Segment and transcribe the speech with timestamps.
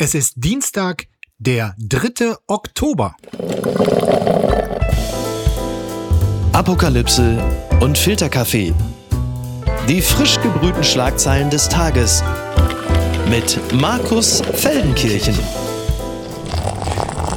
[0.00, 2.36] Es ist Dienstag, der 3.
[2.46, 3.16] Oktober.
[6.52, 7.36] Apokalypse
[7.80, 8.74] und Filterkaffee.
[9.88, 12.22] Die frisch gebrühten Schlagzeilen des Tages
[13.28, 15.36] mit Markus Feldenkirchen.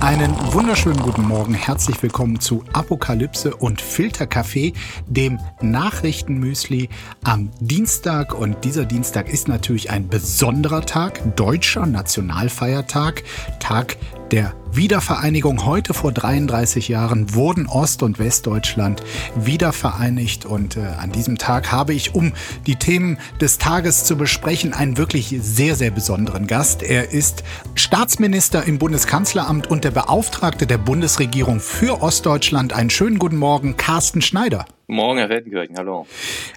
[0.02, 1.54] Einen wunderschönen guten Morgen.
[1.54, 4.74] Herzlich willkommen zu Apokalypse und Filterkaffee,
[5.06, 6.90] dem Nachrichtenmüsli
[7.24, 8.34] am Dienstag.
[8.34, 13.24] Und dieser Dienstag ist natürlich ein besonderer Tag, deutscher Nationalfeiertag,
[13.60, 13.96] Tag
[14.32, 15.66] der Wiedervereinigung.
[15.66, 19.04] Heute vor 33 Jahren wurden Ost- und Westdeutschland
[19.36, 22.32] wiedervereinigt und äh, an diesem Tag habe ich, um
[22.68, 26.84] die Themen des Tages zu besprechen, einen wirklich sehr, sehr besonderen Gast.
[26.84, 27.44] Er ist
[27.76, 32.72] Staatsminister im Bundeskanzleramt und der Beauftragte der Bundesregierung für Ostdeutschland.
[32.72, 34.66] Einen schönen guten Morgen, Carsten Schneider.
[34.88, 36.08] Morgen, Herr Weltenkirchen, hallo.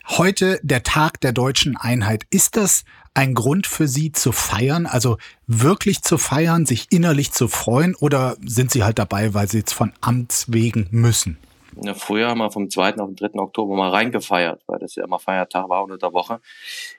[0.09, 2.25] Heute der Tag der deutschen Einheit.
[2.31, 4.87] Ist das ein Grund für Sie zu feiern?
[4.87, 7.95] Also wirklich zu feiern, sich innerlich zu freuen?
[7.95, 11.39] Oder sind Sie halt dabei, weil Sie jetzt von Amts wegen müssen?
[11.83, 12.99] Ja, früher haben wir vom 2.
[12.99, 13.39] auf den 3.
[13.41, 16.41] Oktober mal reingefeiert, weil das ja immer Feiertag war unter der Woche.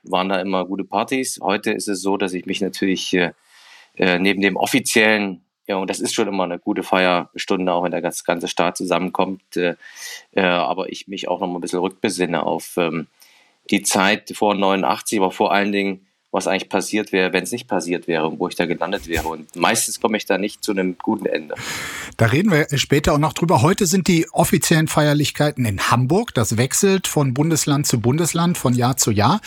[0.03, 1.39] Waren da immer gute Partys.
[1.41, 3.31] Heute ist es so, dass ich mich natürlich äh,
[3.95, 7.91] äh neben dem offiziellen ja, und das ist schon immer eine gute Feierstunde, auch wenn
[7.91, 9.57] der ganze Staat zusammenkommt.
[9.57, 9.75] Äh,
[10.33, 13.07] äh, aber ich mich auch noch mal ein bisschen rückbesinne auf ähm,
[13.71, 17.67] die Zeit vor 89, aber vor allen Dingen was eigentlich passiert wäre, wenn es nicht
[17.67, 19.29] passiert wäre und wo ich da gelandet wäre.
[19.29, 21.55] Und meistens komme ich da nicht zu einem guten Ende.
[22.17, 23.61] Da reden wir später auch noch drüber.
[23.61, 26.33] Heute sind die offiziellen Feierlichkeiten in Hamburg.
[26.33, 29.39] Das wechselt von Bundesland zu Bundesland, von Jahr zu Jahr.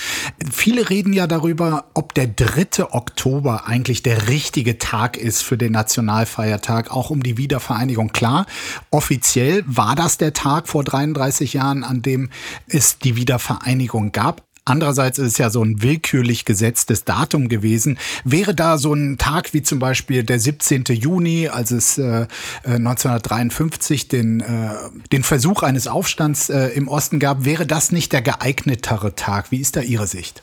[0.50, 2.91] Viele reden ja darüber, ob der 3.
[2.91, 8.12] Oktober eigentlich der richtige Tag ist für den Nationalfeiertag, auch um die Wiedervereinigung.
[8.12, 8.47] Klar,
[8.91, 12.30] offiziell war das der Tag vor 33 Jahren, an dem
[12.67, 14.47] es die Wiedervereinigung gab.
[14.69, 17.98] Andererseits ist es ja so ein willkürlich gesetztes Datum gewesen.
[18.24, 20.84] Wäre da so ein Tag wie zum Beispiel der 17.
[20.88, 22.27] Juni, als es äh,
[22.64, 24.74] 1953 äh, den, äh,
[25.11, 29.51] den Versuch eines Aufstands äh, im Osten gab, wäre das nicht der geeignetere Tag?
[29.51, 30.42] Wie ist da Ihre Sicht?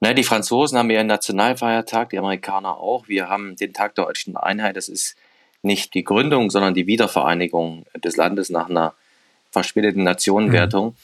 [0.00, 3.08] Na, die Franzosen haben ihren Nationalfeiertag, die Amerikaner auch.
[3.08, 4.76] Wir haben den Tag der deutschen Einheit.
[4.76, 5.16] Das ist
[5.62, 8.94] nicht die Gründung, sondern die Wiedervereinigung des Landes nach einer
[9.50, 10.88] verspäteten Nationenwertung.
[10.88, 10.94] Mhm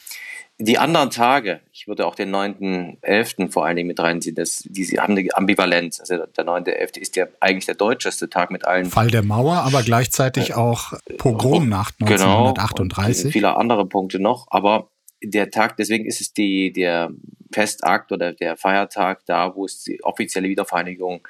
[0.62, 3.50] die anderen Tage, ich würde auch den 9.11.
[3.50, 6.00] vor allen Dingen mit reinziehen, das, die haben eine Ambivalenz.
[6.00, 6.98] Also der 9.11.
[6.98, 8.86] ist ja eigentlich der deutscheste Tag mit allen.
[8.86, 13.22] Fall der Mauer, aber gleichzeitig auch Pogromnacht 1938.
[13.24, 14.90] Genau, viele andere Punkte noch, aber
[15.22, 17.10] der Tag, deswegen ist es die, der
[17.52, 21.26] Festakt oder der Feiertag da, wo es die offizielle Wiedervereinigung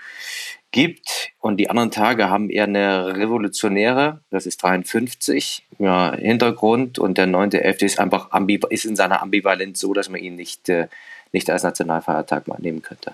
[0.70, 1.32] gibt.
[1.41, 6.98] Und die anderen Tage haben eher eine revolutionäre, das ist 53, ja, Hintergrund.
[6.98, 7.84] Und der 9.11.
[7.84, 8.31] ist einfach
[8.70, 10.88] ist in seiner Ambivalenz so, dass man ihn nicht, äh,
[11.32, 13.12] nicht als Nationalfeiertag mal nehmen könnte.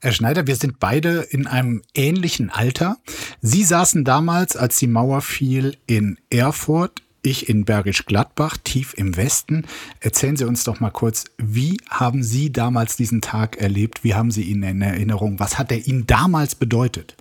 [0.00, 2.98] Herr Schneider, wir sind beide in einem ähnlichen Alter.
[3.40, 9.16] Sie saßen damals, als die Mauer fiel, in Erfurt ich in Bergisch Gladbach, tief im
[9.16, 9.66] Westen.
[10.00, 14.04] Erzählen Sie uns doch mal kurz, wie haben Sie damals diesen Tag erlebt?
[14.04, 15.38] Wie haben Sie ihn in Erinnerung?
[15.38, 17.16] Was hat er Ihnen damals bedeutet?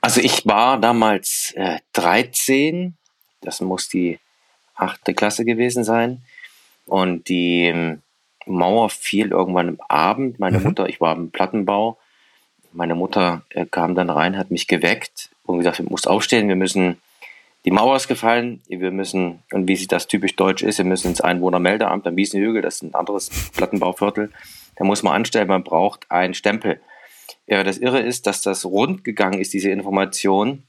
[0.00, 2.96] Also ich war damals äh, 13,
[3.40, 4.18] das muss die
[4.74, 6.22] achte Klasse gewesen sein.
[6.86, 8.02] Und die ähm,
[8.46, 10.40] Mauer fiel irgendwann am Abend.
[10.40, 10.64] Meine mhm.
[10.64, 11.98] Mutter, ich war im Plattenbau.
[12.72, 16.56] Meine Mutter äh, kam dann rein, hat mich geweckt und gesagt, du musst aufstehen, wir
[16.56, 16.96] müssen
[17.64, 21.08] die Mauer ist gefallen, wir müssen, und wie sich das typisch deutsch ist, wir müssen
[21.08, 24.30] ins Einwohnermeldeamt am Wiesenhügel, das ist ein anderes Plattenbauviertel,
[24.76, 26.80] da muss man anstellen, man braucht einen Stempel.
[27.46, 30.62] Ja, das Irre ist, dass das rund gegangen ist, diese Information,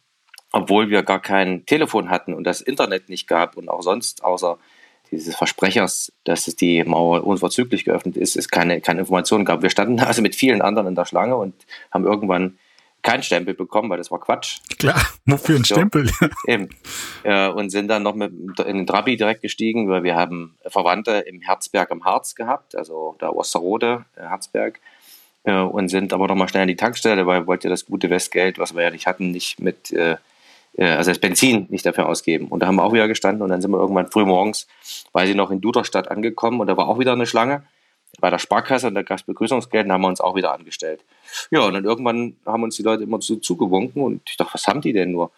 [0.52, 4.58] obwohl wir gar kein Telefon hatten und das Internet nicht gab und auch sonst außer
[5.12, 9.62] dieses Versprechers, dass die Mauer unverzüglich geöffnet ist, es keine, keine Informationen gab.
[9.62, 11.54] Wir standen also mit vielen anderen in der Schlange und
[11.92, 12.58] haben irgendwann
[13.02, 14.60] keinen Stempel bekommen, weil das war Quatsch.
[14.78, 16.10] Klar, wofür ein so, Stempel?
[16.48, 16.70] eben.
[17.24, 21.12] Äh, und sind dann noch mit in den Trabi direkt gestiegen, weil wir haben Verwandte
[21.20, 24.80] im Herzberg am Harz gehabt, also da Osterode, äh, Herzberg.
[25.44, 28.10] Äh, und sind aber nochmal schnell in die Tankstelle, weil wir wollten ja das gute
[28.10, 30.18] Westgeld, was wir ja nicht hatten, nicht mit, äh,
[30.78, 32.48] äh, also das Benzin nicht dafür ausgeben.
[32.48, 34.68] Und da haben wir auch wieder gestanden und dann sind wir irgendwann früh morgens,
[35.14, 37.64] weil sie noch in Duderstadt angekommen und da war auch wieder eine Schlange
[38.20, 41.02] bei der Sparkasse und da gab es Begrüßungsgeld und haben wir uns auch wieder angestellt.
[41.50, 44.68] Ja, und dann irgendwann haben uns die Leute immer zu, zugewunken und ich dachte, was
[44.68, 45.32] haben die denn nur?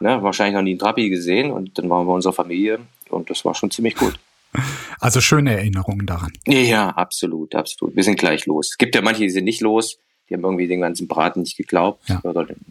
[0.00, 2.78] Ne, wahrscheinlich noch nie einen Trabi gesehen und dann waren wir unsere Familie
[3.08, 4.18] und das war schon ziemlich gut.
[5.00, 6.32] Also schöne Erinnerungen daran.
[6.44, 7.94] Ja, absolut, absolut.
[7.94, 8.70] Wir sind gleich los.
[8.70, 10.00] Es gibt ja manche, die sind nicht los.
[10.28, 12.02] Die haben irgendwie den ganzen Braten nicht geglaubt.
[12.08, 12.20] Ja.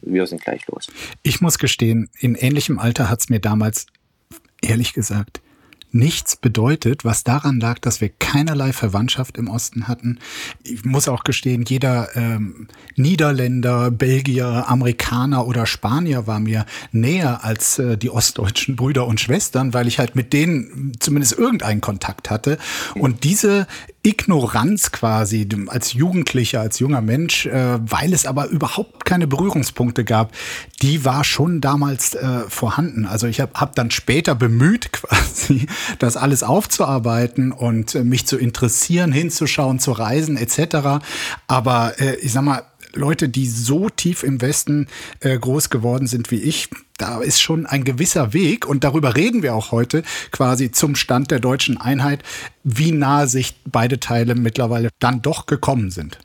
[0.01, 0.87] wir sind gleich los.
[1.23, 3.87] Ich muss gestehen, in ähnlichem Alter hat es mir damals,
[4.61, 5.39] ehrlich gesagt,
[5.91, 10.19] nichts bedeutet, was daran lag, dass wir keinerlei Verwandtschaft im Osten hatten.
[10.63, 17.79] Ich muss auch gestehen, jeder ähm, Niederländer, Belgier, Amerikaner oder Spanier war mir näher als
[17.79, 22.57] äh, die ostdeutschen Brüder und Schwestern, weil ich halt mit denen zumindest irgendeinen Kontakt hatte.
[22.95, 23.67] Und diese
[24.07, 30.31] Ignoranz quasi als Jugendlicher, als junger Mensch, äh, weil es aber überhaupt keine Berührungspunkte gab,
[30.81, 33.05] die war schon damals äh, vorhanden.
[33.05, 35.67] Also ich habe hab dann später bemüht quasi,
[35.99, 41.05] das alles aufzuarbeiten und äh, mich zu interessieren, hinzuschauen, zu reisen etc.
[41.47, 42.63] Aber äh, ich sag mal,
[42.97, 44.87] Leute, die so tief im Westen
[45.19, 49.43] äh, groß geworden sind wie ich, da ist schon ein gewisser Weg und darüber reden
[49.43, 52.23] wir auch heute quasi zum Stand der deutschen Einheit,
[52.63, 56.19] wie nahe sich beide Teile mittlerweile dann doch gekommen sind.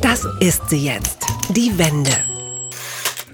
[0.00, 1.18] Das ist sie jetzt,
[1.54, 2.31] die Wende.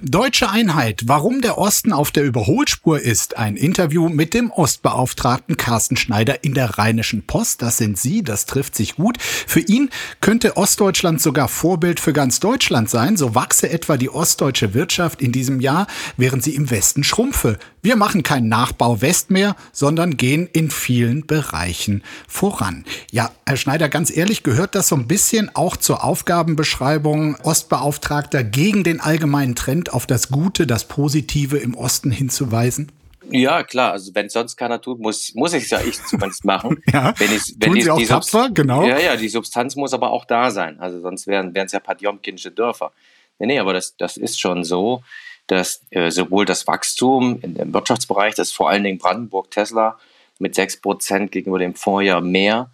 [0.01, 3.37] Deutsche Einheit, warum der Osten auf der Überholspur ist.
[3.37, 7.61] Ein Interview mit dem Ostbeauftragten Carsten Schneider in der Rheinischen Post.
[7.61, 9.17] Das sind Sie, das trifft sich gut.
[9.21, 9.89] Für ihn
[10.21, 13.17] könnte Ostdeutschland sogar Vorbild für ganz Deutschland sein.
[13.17, 17.57] So wachse etwa die ostdeutsche Wirtschaft in diesem Jahr, während sie im Westen schrumpfe.
[17.81, 22.85] Wir machen keinen Nachbau West mehr, sondern gehen in vielen Bereichen voran.
[23.11, 28.83] Ja, Herr Schneider, ganz ehrlich, gehört das so ein bisschen auch zur Aufgabenbeschreibung Ostbeauftragter gegen
[28.83, 32.91] den allgemeinen Trend auf das Gute, das Positive im Osten hinzuweisen?
[33.31, 33.91] Ja, klar.
[33.91, 36.81] Also wenn sonst keiner tut, muss muss ich es ja ich zumindest machen.
[36.93, 37.13] ja.
[37.17, 38.85] Wenn ich, wenn Tun die, Sie auch die tapfer, genau.
[38.85, 39.15] Ja, ja.
[39.15, 40.79] Die Substanz muss aber auch da sein.
[40.79, 42.91] Also sonst wären wären es ja Padjomkinsche Dörfer.
[43.37, 45.03] Nee, nee, aber das das ist schon so,
[45.47, 49.99] dass äh, sowohl das Wachstum in dem Wirtschaftsbereich, das vor allen Dingen Brandenburg Tesla
[50.39, 52.71] mit sechs Prozent gegenüber dem Vorjahr mehr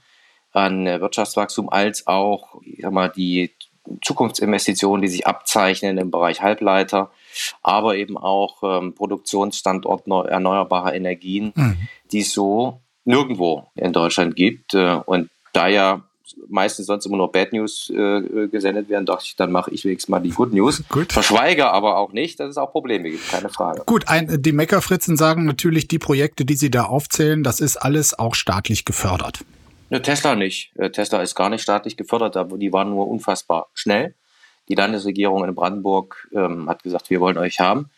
[0.54, 3.52] an äh, Wirtschaftswachstum als auch, ich sag mal, die
[4.04, 7.12] Zukunftsinvestitionen, die sich abzeichnen im Bereich Halbleiter,
[7.62, 11.78] aber eben auch ähm, Produktionsstandort erneuerbarer Energien, mhm.
[12.12, 14.74] die es so nirgendwo in Deutschland gibt.
[14.74, 16.04] Äh, und da ja
[16.48, 20.10] meistens sonst immer nur Bad News äh, gesendet werden, dachte ich, dann mache ich wenigstens
[20.10, 20.84] mal die Good News.
[20.90, 21.14] Gut.
[21.14, 23.84] Verschweige aber auch nicht, dass es auch Probleme gibt, keine Frage.
[23.86, 28.18] Gut, ein, die Meckerfritzen sagen natürlich, die Projekte, die sie da aufzählen, das ist alles
[28.18, 29.40] auch staatlich gefördert.
[29.90, 30.72] Ja, Tesla nicht.
[30.78, 34.14] Äh, Tesla ist gar nicht staatlich gefördert, die waren nur unfassbar schnell.
[34.68, 37.90] Die Landesregierung in Brandenburg ähm, hat gesagt, wir wollen euch haben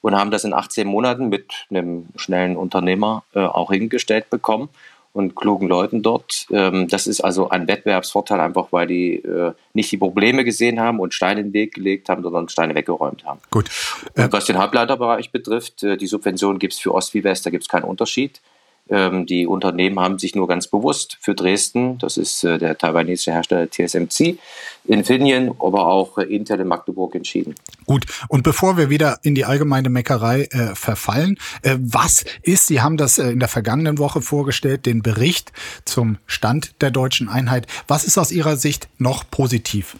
[0.00, 4.70] und haben das in 18 Monaten mit einem schnellen Unternehmer äh, auch hingestellt bekommen
[5.12, 6.46] und klugen Leuten dort.
[6.50, 10.98] Ähm, das ist also ein Wettbewerbsvorteil, einfach weil die äh, nicht die Probleme gesehen haben
[10.98, 13.40] und Steine in den Weg gelegt haben, sondern Steine weggeräumt haben.
[13.50, 13.70] Gut.
[14.16, 17.50] Und was den Halbleiterbereich betrifft, äh, die Subvention gibt es für Ost wie West, da
[17.50, 18.40] gibt es keinen Unterschied.
[18.90, 23.32] Ähm, die Unternehmen haben sich nur ganz bewusst für Dresden, das ist äh, der taiwanesische
[23.32, 24.38] Hersteller TSMC,
[24.84, 27.54] Infineon, aber auch äh, Intel in Magdeburg entschieden.
[27.86, 32.82] Gut, und bevor wir wieder in die allgemeine Meckerei äh, verfallen, äh, was ist, Sie
[32.82, 35.52] haben das äh, in der vergangenen Woche vorgestellt, den Bericht
[35.86, 37.66] zum Stand der deutschen Einheit.
[37.88, 39.96] Was ist aus Ihrer Sicht noch positiv?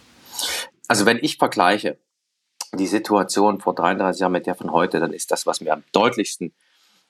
[0.88, 1.96] Also wenn ich vergleiche
[2.74, 5.84] die Situation vor 33 Jahren mit der von heute, dann ist das, was mir am
[5.92, 6.52] deutlichsten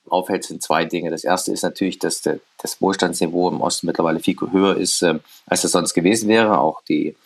[0.09, 1.11] auffällt, sind zwei Dinge.
[1.11, 5.19] Das erste ist natürlich, dass der, das Wohlstandsniveau im Osten mittlerweile viel höher ist, äh,
[5.47, 6.59] als es sonst gewesen wäre.
[6.59, 7.17] Auch die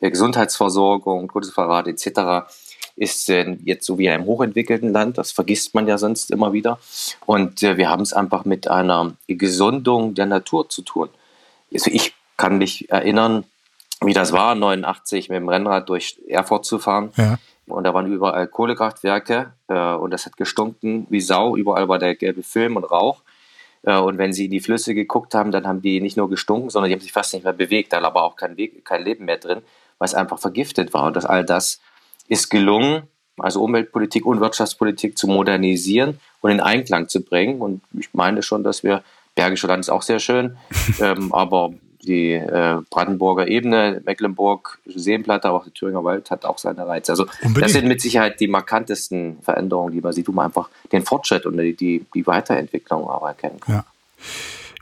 [0.00, 2.48] äh, Gesundheitsversorgung, Todesverrat etc.
[2.96, 5.18] ist äh, jetzt so wie in einem hochentwickelten Land.
[5.18, 6.78] Das vergisst man ja sonst immer wieder.
[7.26, 11.08] Und äh, wir haben es einfach mit einer Gesundung der Natur zu tun.
[11.72, 13.44] Also ich kann mich erinnern,
[14.00, 17.12] wie das war, 89 mit dem Rennrad durch Erfurt zu fahren.
[17.16, 17.38] Ja
[17.72, 21.56] und da waren überall Kohlekraftwerke äh, und das hat gestunken wie Sau.
[21.56, 23.22] Überall war der gelbe Film und Rauch.
[23.82, 26.70] Äh, und wenn sie in die Flüsse geguckt haben, dann haben die nicht nur gestunken,
[26.70, 27.92] sondern die haben sich fast nicht mehr bewegt.
[27.92, 29.62] Da war aber auch kein, Weg, kein Leben mehr drin,
[29.98, 31.04] weil es einfach vergiftet war.
[31.04, 31.80] Und das, all das
[32.28, 33.04] ist gelungen,
[33.38, 37.60] also Umweltpolitik und Wirtschaftspolitik zu modernisieren und in Einklang zu bringen.
[37.60, 39.02] Und ich meine schon, dass wir,
[39.34, 40.58] Bergische Land ist auch sehr schön,
[41.00, 46.58] ähm, aber die äh, Brandenburger Ebene, Mecklenburg, Seenplatte, aber auch der Thüringer Wald hat auch
[46.58, 47.12] seine Reize.
[47.12, 47.64] Also Unbedingt.
[47.64, 51.46] das sind mit Sicherheit die markantesten Veränderungen, die man sieht, wo man einfach den Fortschritt
[51.46, 53.76] und die, die Weiterentwicklung auch erkennen kann.
[53.76, 53.84] Ja.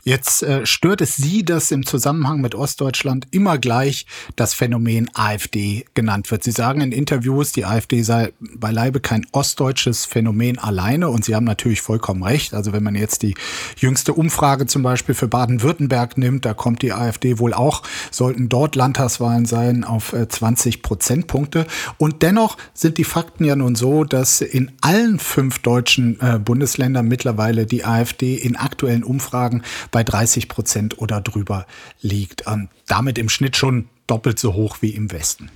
[0.03, 5.85] Jetzt äh, stört es Sie, dass im Zusammenhang mit Ostdeutschland immer gleich das Phänomen AfD
[5.93, 6.43] genannt wird.
[6.43, 11.43] Sie sagen in Interviews, die AfD sei beileibe kein ostdeutsches Phänomen alleine und Sie haben
[11.43, 12.55] natürlich vollkommen recht.
[12.55, 13.35] Also wenn man jetzt die
[13.77, 18.75] jüngste Umfrage zum Beispiel für Baden-Württemberg nimmt, da kommt die AfD wohl auch, sollten dort
[18.75, 21.67] Landtagswahlen sein, auf 20 äh, Prozentpunkte.
[21.97, 27.07] Und dennoch sind die Fakten ja nun so, dass in allen fünf deutschen äh, Bundesländern
[27.07, 31.65] mittlerweile die AfD in aktuellen Umfragen bei 30 Prozent oder drüber
[32.01, 32.47] liegt.
[32.47, 35.49] Und damit im Schnitt schon doppelt so hoch wie im Westen.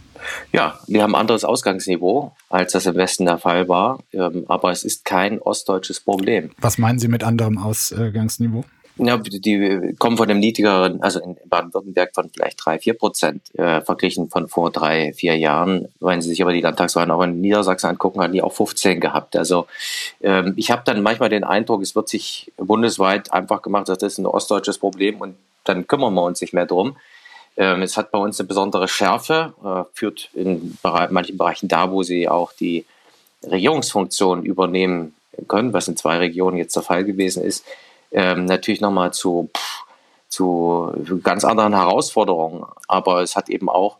[0.52, 4.00] Ja, wir haben ein anderes Ausgangsniveau, als das im Westen der Fall war.
[4.12, 6.52] Ähm, aber es ist kein ostdeutsches Problem.
[6.58, 8.66] Was meinen Sie mit anderem Ausgangsniveau?
[8.98, 13.82] Ja, die kommen von einem niedrigeren, also in Baden-Württemberg von vielleicht drei, vier Prozent äh,
[13.82, 15.90] verglichen von vor drei, vier Jahren.
[16.00, 19.36] Wenn Sie sich aber die Landtagswahlen auch in Niedersachsen angucken, hatten die auch 15 gehabt.
[19.36, 19.68] Also
[20.22, 24.18] ähm, ich habe dann manchmal den Eindruck, es wird sich bundesweit einfach gemacht, das ist
[24.18, 25.36] ein ostdeutsches Problem und
[25.66, 26.96] dann kümmern wir uns nicht mehr drum.
[27.58, 32.04] Ähm, es hat bei uns eine besondere Schärfe, äh, führt in manchen Bereichen da, wo
[32.04, 32.86] sie auch die
[33.44, 35.14] Regierungsfunktion übernehmen
[35.50, 37.66] können, was in zwei Regionen jetzt der Fall gewesen ist,
[38.16, 39.50] ähm, natürlich nochmal zu,
[40.30, 40.92] zu
[41.22, 42.66] ganz anderen Herausforderungen.
[42.88, 43.98] Aber es hat eben auch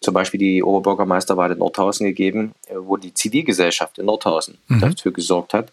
[0.00, 4.80] zum Beispiel die Oberbürgermeisterwahl in Nordhausen gegeben, äh, wo die Zivilgesellschaft in Nordhausen mhm.
[4.80, 5.72] dafür gesorgt hat,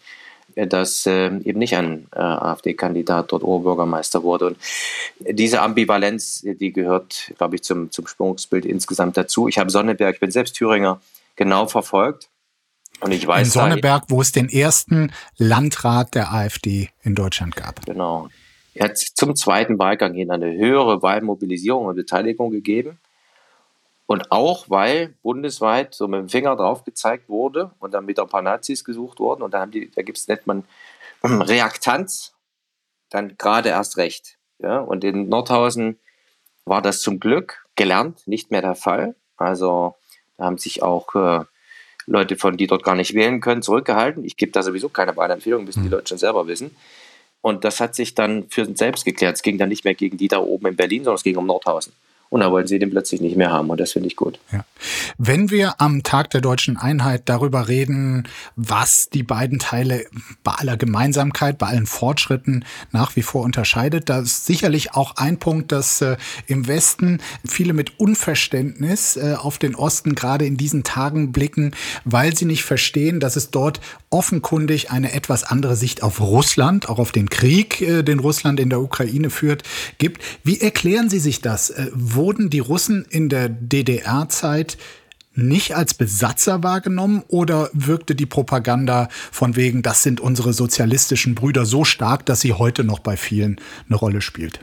[0.54, 4.46] äh, dass äh, eben nicht ein äh, AfD-Kandidat dort Oberbürgermeister wurde.
[4.46, 4.58] Und
[5.20, 9.46] diese Ambivalenz, die gehört, glaube ich, zum, zum Sprungsbild insgesamt dazu.
[9.46, 11.02] Ich habe Sonneberg, ich bin selbst Thüringer,
[11.36, 12.30] genau verfolgt.
[13.00, 17.84] Und ich weiß, in Sonneberg, wo es den ersten Landrat der AfD in Deutschland gab.
[17.84, 18.28] Genau.
[18.74, 22.98] Er hat zum zweiten Wahlgang hin eine höhere Wahlmobilisierung und Beteiligung gegeben.
[24.06, 28.28] Und auch, weil bundesweit so mit dem Finger drauf gezeigt wurde und dann wieder ein
[28.28, 29.42] paar Nazis gesucht wurden.
[29.42, 30.64] Und dann haben die, da gibt es, nennt man
[31.22, 32.34] Reaktanz,
[33.10, 34.38] dann gerade erst recht.
[34.58, 34.78] Ja?
[34.78, 35.98] Und in Nordhausen
[36.64, 39.14] war das zum Glück gelernt nicht mehr der Fall.
[39.36, 39.94] Also
[40.36, 41.44] da haben sich auch äh,
[42.06, 44.24] Leute von, die dort gar nicht wählen können, zurückgehalten.
[44.24, 45.92] Ich gebe da sowieso keine Wahlempfehlung, müssen die hm.
[45.92, 46.74] Leute schon selber wissen.
[47.40, 49.36] Und das hat sich dann für uns selbst geklärt.
[49.36, 51.46] Es ging dann nicht mehr gegen die da oben in Berlin, sondern es ging um
[51.46, 51.92] Nordhausen.
[52.34, 54.40] Und da wollen sie den plötzlich nicht mehr haben und das finde ich gut.
[54.50, 54.64] Ja.
[55.18, 58.26] Wenn wir am Tag der deutschen Einheit darüber reden,
[58.56, 60.06] was die beiden Teile
[60.42, 65.38] bei aller Gemeinsamkeit, bei allen Fortschritten nach wie vor unterscheidet, da ist sicherlich auch ein
[65.38, 66.16] Punkt, dass äh,
[66.48, 71.70] im Westen viele mit Unverständnis äh, auf den Osten gerade in diesen Tagen blicken,
[72.04, 73.80] weil sie nicht verstehen, dass es dort
[74.14, 78.70] offenkundig eine etwas andere Sicht auf Russland, auch auf den Krieg, äh, den Russland in
[78.70, 79.64] der Ukraine führt,
[79.98, 80.22] gibt.
[80.44, 81.70] Wie erklären Sie sich das?
[81.70, 84.78] Äh, wurden die Russen in der DDR-Zeit
[85.34, 91.66] nicht als Besatzer wahrgenommen oder wirkte die Propaganda von wegen, das sind unsere sozialistischen Brüder
[91.66, 94.60] so stark, dass sie heute noch bei vielen eine Rolle spielt?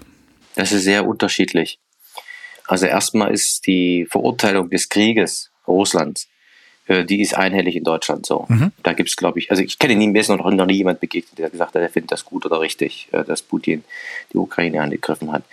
[0.55, 1.77] Das ist sehr unterschiedlich.
[2.67, 6.29] Also erstmal ist die Verurteilung des Krieges Russlands
[7.05, 8.45] die ist einhellig in Deutschland so.
[8.47, 8.71] Mhm.
[8.83, 10.99] Da gibt es, glaube ich, also ich kenne nie, mir ist noch, noch nie jemand
[10.99, 13.83] begegnet, der gesagt hat, er findet das gut oder richtig, äh, dass Putin
[14.33, 15.43] die Ukraine angegriffen hat.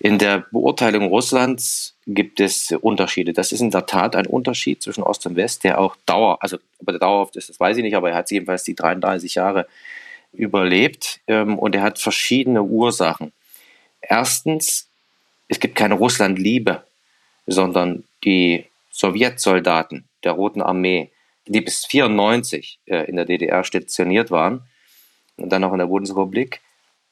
[0.00, 3.32] In der Beurteilung Russlands gibt es Unterschiede.
[3.32, 6.58] Das ist in der Tat ein Unterschied zwischen Ost und West, der auch Dauer, also
[6.78, 9.66] ob der dauerhaft ist, das weiß ich nicht, aber er hat jedenfalls die 33 Jahre
[10.32, 13.32] überlebt ähm, und er hat verschiedene Ursachen.
[14.00, 14.88] Erstens,
[15.48, 16.82] es gibt keine Russlandliebe,
[17.46, 21.12] sondern die Sowjetsoldaten der Roten Armee,
[21.46, 24.66] die bis 94 äh, in der DDR stationiert waren
[25.36, 26.62] und dann auch in der Bundesrepublik,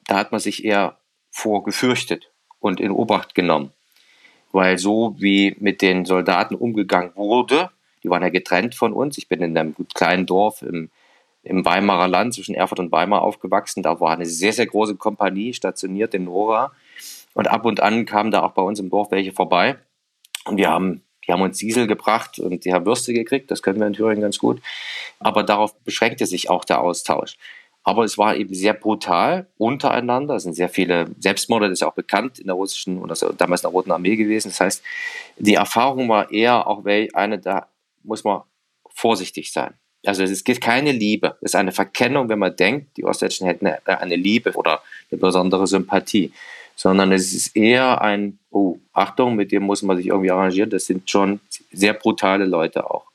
[0.06, 0.98] da hat man sich eher
[1.30, 3.72] vorgefürchtet und in Obacht genommen.
[4.50, 7.70] Weil so wie mit den Soldaten umgegangen wurde,
[8.02, 9.18] die waren ja getrennt von uns.
[9.18, 10.90] Ich bin in einem kleinen Dorf im,
[11.42, 13.82] im Weimarer Land zwischen Erfurt und Weimar aufgewachsen.
[13.82, 16.72] Da war eine sehr, sehr große Kompanie stationiert in Nora.
[17.34, 19.76] Und ab und an kamen da auch bei uns im Dorf welche vorbei.
[20.44, 23.80] Und wir haben die haben uns Diesel gebracht und die haben Würste gekriegt, das können
[23.80, 24.60] wir in Thüringen ganz gut.
[25.18, 27.36] Aber darauf beschränkte sich auch der Austausch.
[27.86, 30.36] Aber es war eben sehr brutal untereinander.
[30.36, 33.66] Es sind sehr viele Selbstmorde, das ist auch bekannt in der russischen und damals in
[33.66, 34.48] der Roten Armee gewesen.
[34.48, 34.82] Das heißt,
[35.36, 37.68] die Erfahrung war eher auch eine, da
[38.02, 38.42] muss man
[38.88, 39.74] vorsichtig sein.
[40.06, 41.36] Also es gibt keine Liebe.
[41.40, 45.66] Es ist eine Verkennung, wenn man denkt, die Ostdeutschen hätten eine Liebe oder eine besondere
[45.66, 46.32] Sympathie
[46.76, 50.70] sondern es ist eher ein, oh, Achtung, mit dem muss man sich irgendwie arrangieren.
[50.70, 51.40] Das sind schon
[51.72, 53.06] sehr brutale Leute auch.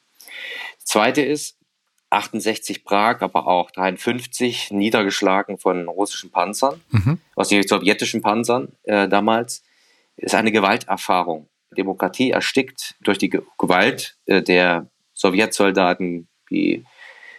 [0.77, 1.57] Das zweite ist,
[2.09, 7.19] 68 Prag, aber auch 53 niedergeschlagen von russischen Panzern, mhm.
[7.35, 9.63] aus den sowjetischen Panzern äh, damals,
[10.17, 11.47] ist eine Gewalterfahrung.
[11.77, 16.83] Demokratie erstickt durch die Gewalt äh, der Sowjetsoldaten, die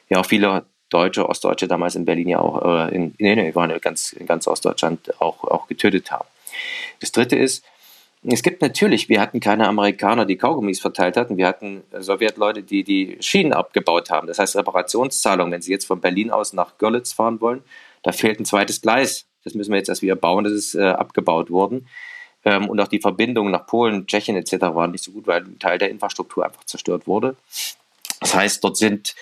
[0.09, 3.73] ja auch viele Deutsche, Ostdeutsche damals in Berlin ja auch, äh, in, nee, nee, waren
[3.81, 6.27] ganz, in ganz Ostdeutschland auch, auch getötet haben.
[7.01, 7.65] Das dritte ist,
[8.23, 11.39] es gibt natürlich, wir hatten keine Amerikaner, die Kaugummis verteilt hatten.
[11.39, 14.27] Wir hatten Sowjetleute, die die Schienen abgebaut haben.
[14.27, 15.53] Das heißt Reparationszahlungen.
[15.53, 17.63] Wenn Sie jetzt von Berlin aus nach Görlitz fahren wollen,
[18.03, 19.25] da fehlt ein zweites Gleis.
[19.45, 20.45] Das müssen wir jetzt erst wieder bauen.
[20.45, 21.89] Das ist äh, abgebaut worden.
[22.45, 24.53] Ähm, und auch die Verbindungen nach Polen, Tschechien etc.
[24.61, 27.37] waren nicht so gut, weil ein Teil der Infrastruktur einfach zerstört wurde.
[28.21, 29.15] Das heißt, dort sind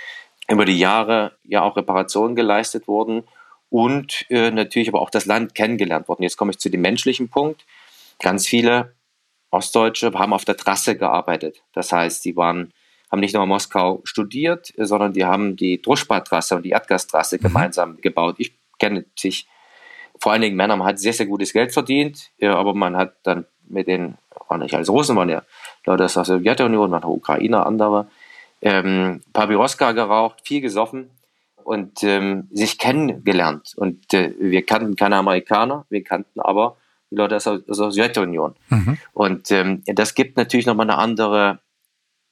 [0.50, 3.24] über die Jahre ja auch Reparationen geleistet wurden
[3.70, 6.22] und äh, natürlich aber auch das Land kennengelernt worden.
[6.22, 7.66] Jetzt komme ich zu dem menschlichen Punkt.
[8.18, 8.94] Ganz viele
[9.50, 11.62] Ostdeutsche haben auf der Trasse gearbeitet.
[11.72, 12.72] Das heißt, die waren,
[13.10, 17.42] haben nicht nur in Moskau studiert, sondern die haben die Druschba-Trasse und die Erdgastrasse mhm.
[17.42, 18.36] gemeinsam gebaut.
[18.38, 19.46] Ich kenne zig
[20.20, 23.14] vor allen Dingen Männer, man hat sehr, sehr gutes Geld verdient, ja, aber man hat
[23.22, 24.16] dann mit den,
[24.48, 25.42] waren nicht als Russen, waren ja
[25.84, 28.08] Leute aus der Sowjetunion, waren Ukrainer, andere,
[28.60, 31.10] ähm, Papiroska geraucht, viel gesoffen
[31.64, 33.74] und ähm, sich kennengelernt.
[33.76, 36.76] Und äh, wir kannten keine Amerikaner, wir kannten aber
[37.10, 38.54] die Leute aus der Sowjetunion.
[38.68, 38.98] Mhm.
[39.12, 41.60] Und ähm, das gibt natürlich nochmal eine andere,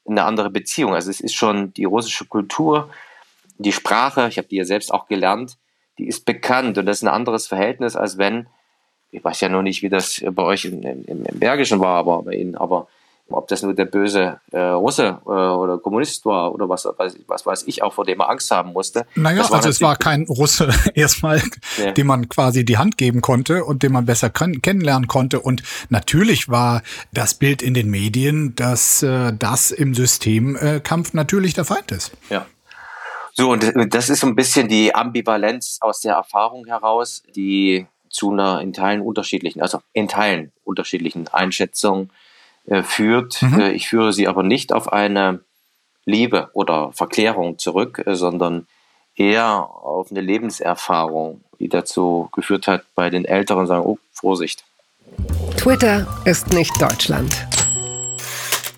[0.07, 0.95] eine andere Beziehung.
[0.95, 2.91] Also es ist schon die russische Kultur,
[3.59, 5.57] die Sprache, ich habe die ja selbst auch gelernt,
[5.99, 8.47] die ist bekannt und das ist ein anderes Verhältnis, als wenn,
[9.11, 12.23] ich weiß ja nur nicht, wie das bei euch im, im, im Bergischen war, aber
[12.23, 12.89] bei Ihnen, aber
[13.29, 17.45] ob das nur der böse äh, Russe äh, oder Kommunist war oder was, was, was
[17.45, 19.07] weiß ich auch, vor dem er Angst haben musste.
[19.15, 21.43] Naja, also es war kein Russe erstmal,
[21.77, 21.93] ja.
[21.93, 25.41] dem man quasi die Hand geben konnte und den man besser kennenlernen konnte.
[25.41, 31.65] Und natürlich war das Bild in den Medien, dass äh, das im Systemkampf natürlich der
[31.65, 32.13] Feind ist.
[32.31, 32.47] Ja.
[33.33, 38.31] So, und das ist so ein bisschen die Ambivalenz aus der Erfahrung heraus, die zu
[38.31, 42.11] einer in Teilen unterschiedlichen, also in Teilen unterschiedlichen Einschätzung
[42.67, 43.43] äh, führt.
[43.43, 43.61] Mhm.
[43.61, 45.41] Äh, ich führe sie aber nicht auf eine
[46.05, 48.67] Liebe oder Verklärung zurück, äh, sondern
[49.17, 54.65] eher auf eine Lebenserfahrung, die dazu geführt hat, bei den Älteren sagen, oh, Vorsicht.
[55.57, 57.47] Twitter ist nicht Deutschland.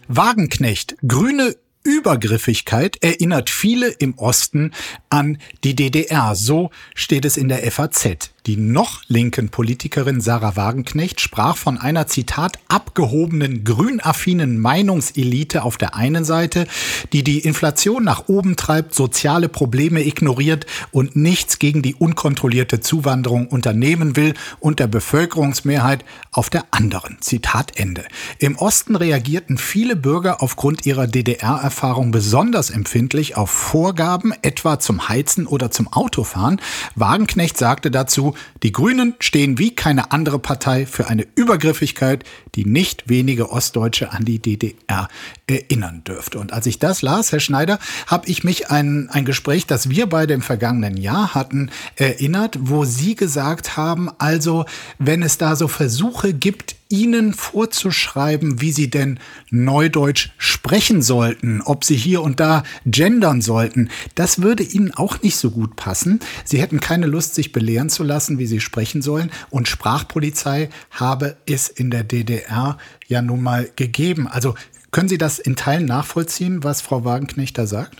[0.08, 1.54] Wagenknecht, grüne
[1.84, 4.72] Übergriffigkeit erinnert viele im Osten
[5.10, 6.34] an die DDR.
[6.34, 8.30] So steht es in der FAZ.
[8.48, 15.94] Die noch linken Politikerin Sarah Wagenknecht sprach von einer Zitat abgehobenen grünaffinen Meinungselite auf der
[15.94, 16.66] einen Seite,
[17.12, 23.48] die die Inflation nach oben treibt, soziale Probleme ignoriert und nichts gegen die unkontrollierte Zuwanderung
[23.48, 26.02] unternehmen will und der Bevölkerungsmehrheit
[26.32, 27.18] auf der anderen.
[27.20, 28.06] Zitat Ende.
[28.38, 35.46] Im Osten reagierten viele Bürger aufgrund ihrer DDR-Erfahrung besonders empfindlich auf Vorgaben, etwa zum Heizen
[35.46, 36.62] oder zum Autofahren.
[36.94, 43.08] Wagenknecht sagte dazu, die Grünen stehen wie keine andere Partei für eine Übergriffigkeit, die nicht
[43.08, 45.08] wenige Ostdeutsche an die DDR
[45.46, 46.38] erinnern dürfte.
[46.38, 50.06] Und als ich das las, Herr Schneider, habe ich mich an ein Gespräch, das wir
[50.06, 54.64] beide im vergangenen Jahr hatten, erinnert, wo Sie gesagt haben, also
[54.98, 59.20] wenn es da so Versuche gibt, Ihnen vorzuschreiben, wie Sie denn
[59.50, 65.36] Neudeutsch sprechen sollten, ob Sie hier und da gendern sollten, das würde Ihnen auch nicht
[65.36, 66.20] so gut passen.
[66.44, 69.30] Sie hätten keine Lust, sich belehren zu lassen, wie Sie sprechen sollen.
[69.50, 74.26] Und Sprachpolizei habe es in der DDR ja nun mal gegeben.
[74.28, 74.54] Also
[74.90, 77.96] können Sie das in Teilen nachvollziehen, was Frau Wagenknecht da sagt?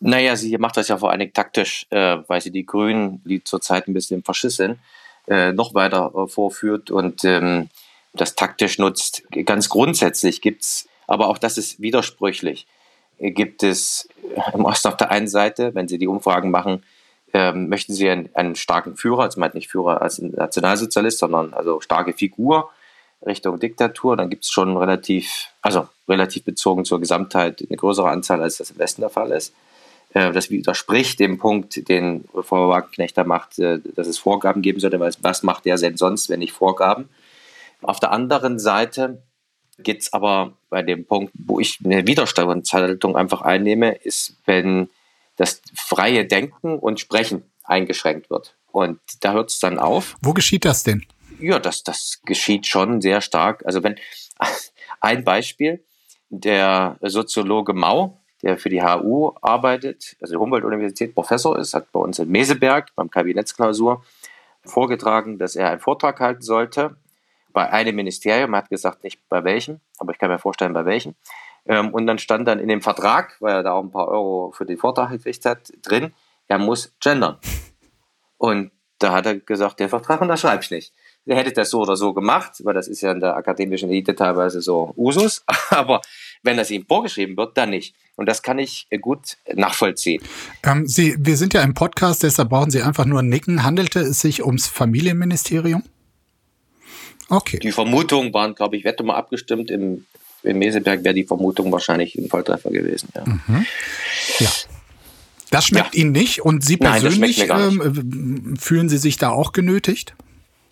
[0.00, 3.88] Naja, sie macht das ja vor allem taktisch, äh, weil sie die Grünen, die zurzeit
[3.88, 4.78] ein bisschen Faschist sind,
[5.26, 7.68] äh, noch weiter äh, vorführt und ähm,
[8.20, 9.22] das taktisch nutzt.
[9.44, 12.66] Ganz grundsätzlich gibt es, aber auch das ist widersprüchlich,
[13.18, 14.08] gibt es
[14.54, 16.84] im Osten auf der einen Seite, wenn Sie die Umfragen machen,
[17.34, 21.80] ähm, möchten Sie einen, einen, starken Führer, also meint nicht Führer als Nationalsozialist, sondern also
[21.80, 22.70] starke Figur
[23.26, 28.40] Richtung Diktatur, dann gibt es schon relativ, also relativ bezogen zur Gesamtheit eine größere Anzahl,
[28.40, 29.52] als das im Westen der Fall ist.
[30.14, 34.80] Äh, das widerspricht dem Punkt, den Frau Wagenknecht da macht, äh, dass es Vorgaben geben
[34.80, 37.08] sollte, weil was macht der denn sonst, wenn nicht Vorgaben?
[37.82, 39.22] Auf der anderen Seite
[39.78, 44.90] geht es aber bei dem Punkt, wo ich eine Widerstandshaltung einfach einnehme, ist, wenn
[45.36, 48.56] das freie Denken und Sprechen eingeschränkt wird.
[48.72, 50.16] Und da hört es dann auf.
[50.20, 51.06] Wo geschieht das denn?
[51.40, 53.64] Ja, das, das geschieht schon sehr stark.
[53.64, 53.96] Also wenn
[55.00, 55.84] ein Beispiel,
[56.30, 62.00] der Soziologe Mau, der für die HU arbeitet, also die Humboldt-Universität Professor ist, hat bei
[62.00, 64.04] uns in Meseberg beim Kabinettsklausur
[64.64, 66.96] vorgetragen, dass er einen Vortrag halten sollte
[67.52, 70.84] bei einem Ministerium, er hat gesagt, nicht bei welchem, aber ich kann mir vorstellen, bei
[70.84, 71.14] welchem.
[71.66, 74.52] Ähm, und dann stand dann in dem Vertrag, weil er da auch ein paar Euro
[74.56, 76.12] für den Vortrag gekriegt hat, drin,
[76.46, 77.38] er muss gendern.
[78.38, 80.92] Und da hat er gesagt, den Vertrag unterschreibe ich nicht.
[81.26, 84.14] Er hätte das so oder so gemacht, weil das ist ja in der akademischen Elite
[84.14, 85.44] teilweise so Usus.
[85.70, 86.00] Aber
[86.42, 87.94] wenn das ihm vorgeschrieben wird, dann nicht.
[88.16, 90.22] Und das kann ich gut nachvollziehen.
[90.64, 93.62] Ähm, Sie, wir sind ja im Podcast, deshalb brauchen Sie einfach nur nicken.
[93.62, 95.84] Handelte es sich ums Familienministerium?
[97.28, 97.58] Okay.
[97.58, 99.70] Die Vermutungen waren, glaube ich, wette mal abgestimmt.
[99.70, 100.06] Im,
[100.42, 103.08] im Meseberg wäre die Vermutung wahrscheinlich ein Volltreffer gewesen.
[103.14, 103.24] Ja.
[103.24, 103.66] Mhm.
[104.38, 104.50] ja.
[105.50, 106.02] Das schmeckt ja.
[106.02, 110.14] Ihnen nicht und Sie persönlich Nein, ähm, fühlen Sie sich da auch genötigt?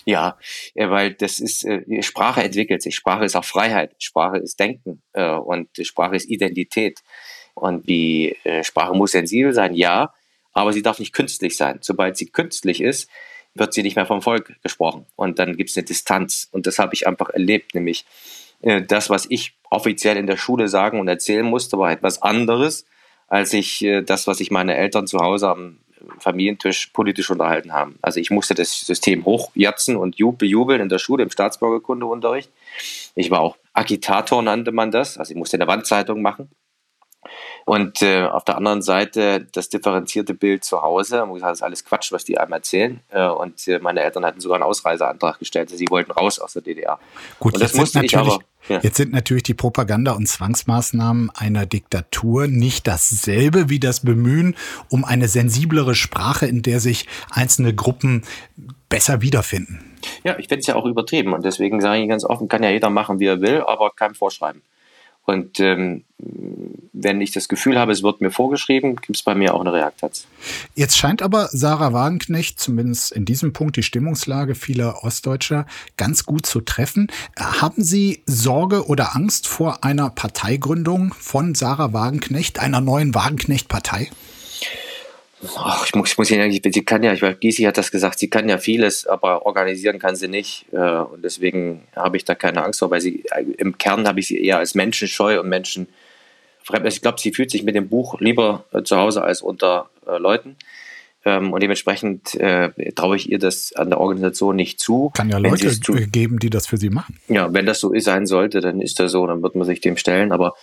[0.04, 0.38] Ja,
[0.74, 2.94] äh, weil das ist, äh, Sprache entwickelt sich.
[2.94, 3.94] Sprache ist auch Freiheit.
[3.98, 7.00] Sprache ist Denken äh, und Sprache ist Identität.
[7.54, 10.12] Und die Sprache muss sensibel sein, ja,
[10.52, 11.78] aber sie darf nicht künstlich sein.
[11.80, 13.08] Sobald sie künstlich ist,
[13.58, 15.06] wird sie nicht mehr vom Volk gesprochen.
[15.16, 16.48] Und dann gibt es eine Distanz.
[16.52, 18.04] Und das habe ich einfach erlebt, nämlich
[18.62, 22.86] äh, das, was ich offiziell in der Schule sagen und erzählen musste, war etwas anderes,
[23.28, 25.78] als ich äh, das, was ich meine Eltern zu Hause am
[26.18, 27.98] Familientisch politisch unterhalten haben.
[28.02, 32.50] Also ich musste das System hochjatzen und bejubeln in der Schule im Staatsbürgerkundeunterricht.
[33.14, 35.18] Ich war auch Agitator, nannte man das.
[35.18, 36.50] Also ich musste eine Wandzeitung machen.
[37.64, 41.22] Und äh, auf der anderen Seite das differenzierte Bild zu Hause.
[41.22, 43.00] Und gesagt, das ist alles Quatsch, was die einem erzählen.
[43.10, 45.70] Äh, und äh, meine Eltern hatten sogar einen Ausreiseantrag gestellt.
[45.70, 46.98] Sie wollten raus aus der DDR.
[47.38, 48.38] Gut, und das musste ich aber.
[48.68, 48.80] Ja.
[48.82, 54.56] Jetzt sind natürlich die Propaganda- und Zwangsmaßnahmen einer Diktatur nicht dasselbe wie das Bemühen
[54.90, 58.24] um eine sensiblere Sprache, in der sich einzelne Gruppen
[58.88, 59.96] besser wiederfinden.
[60.24, 62.70] Ja, ich finde es ja auch übertrieben und deswegen sage ich ganz offen, kann ja
[62.70, 64.62] jeder machen, wie er will, aber keinem vorschreiben.
[65.26, 66.04] Und ähm,
[66.92, 69.72] wenn ich das Gefühl habe, es wird mir vorgeschrieben, gibt es bei mir auch eine
[69.72, 70.26] Reaktanz.
[70.74, 76.46] Jetzt scheint aber Sarah Wagenknecht, zumindest in diesem Punkt, die Stimmungslage vieler Ostdeutscher ganz gut
[76.46, 77.08] zu treffen.
[77.38, 84.08] Haben Sie Sorge oder Angst vor einer Parteigründung von Sarah Wagenknecht, einer neuen Wagenknecht-Partei?
[85.56, 88.18] Ach, ich muss, ich muss Ihnen sie kann ja, ich weiß, Gysi hat das gesagt,
[88.18, 90.66] sie kann ja vieles, aber organisieren kann sie nicht.
[90.72, 94.20] Äh, und deswegen habe ich da keine Angst vor, weil sie äh, im Kern habe
[94.20, 95.88] ich sie eher als menschenscheu und Menschen
[96.84, 100.56] ich glaube, sie fühlt sich mit dem Buch lieber äh, zu Hause als unter Leuten.
[101.24, 102.36] Ähm, und dementsprechend
[102.96, 105.12] traue ich ihr das an der Organisation nicht zu.
[105.14, 105.70] Kann ja Leute
[106.10, 107.20] geben, die das für sie machen.
[107.28, 109.96] Ja, wenn das so sein sollte, dann ist das so, dann wird man sich dem
[109.96, 110.32] stellen.
[110.32, 110.54] Aber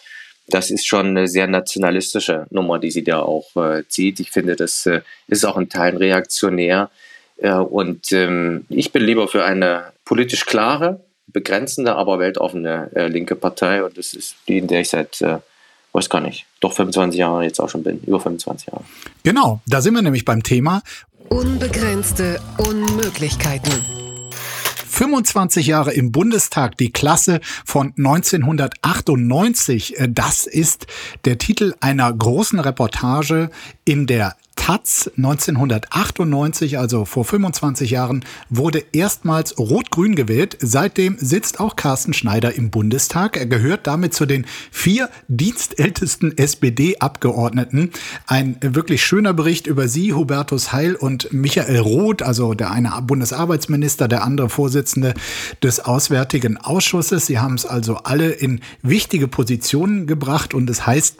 [0.47, 4.19] das ist schon eine sehr nationalistische Nummer, die sie da auch äh, zieht.
[4.19, 6.89] Ich finde, das äh, ist auch in Teilen reaktionär.
[7.37, 13.35] Äh, und ähm, ich bin lieber für eine politisch klare, begrenzende, aber weltoffene äh, linke
[13.35, 13.83] Partei.
[13.83, 15.37] Und das ist die, in der ich seit, äh,
[15.93, 18.83] weiß gar nicht, doch 25 Jahre jetzt auch schon bin, über 25 Jahre.
[19.23, 20.81] Genau, da sind wir nämlich beim Thema.
[21.29, 24.02] Unbegrenzte Unmöglichkeiten.
[24.93, 29.99] 25 Jahre im Bundestag, die Klasse von 1998.
[29.99, 30.85] Äh, das ist
[31.25, 33.49] der Titel einer großen Reportage
[33.85, 40.57] in der Taz 1998, also vor 25 Jahren, wurde erstmals rot-grün gewählt.
[40.61, 43.35] Seitdem sitzt auch Carsten Schneider im Bundestag.
[43.35, 47.91] Er gehört damit zu den vier dienstältesten SPD-Abgeordneten.
[48.25, 54.07] Ein wirklich schöner Bericht über Sie, Hubertus Heil und Michael Roth, also der eine Bundesarbeitsminister,
[54.07, 55.13] der andere Vorsitzende
[55.61, 57.25] des Auswärtigen Ausschusses.
[57.25, 61.17] Sie haben es also alle in wichtige Positionen gebracht und es heißt,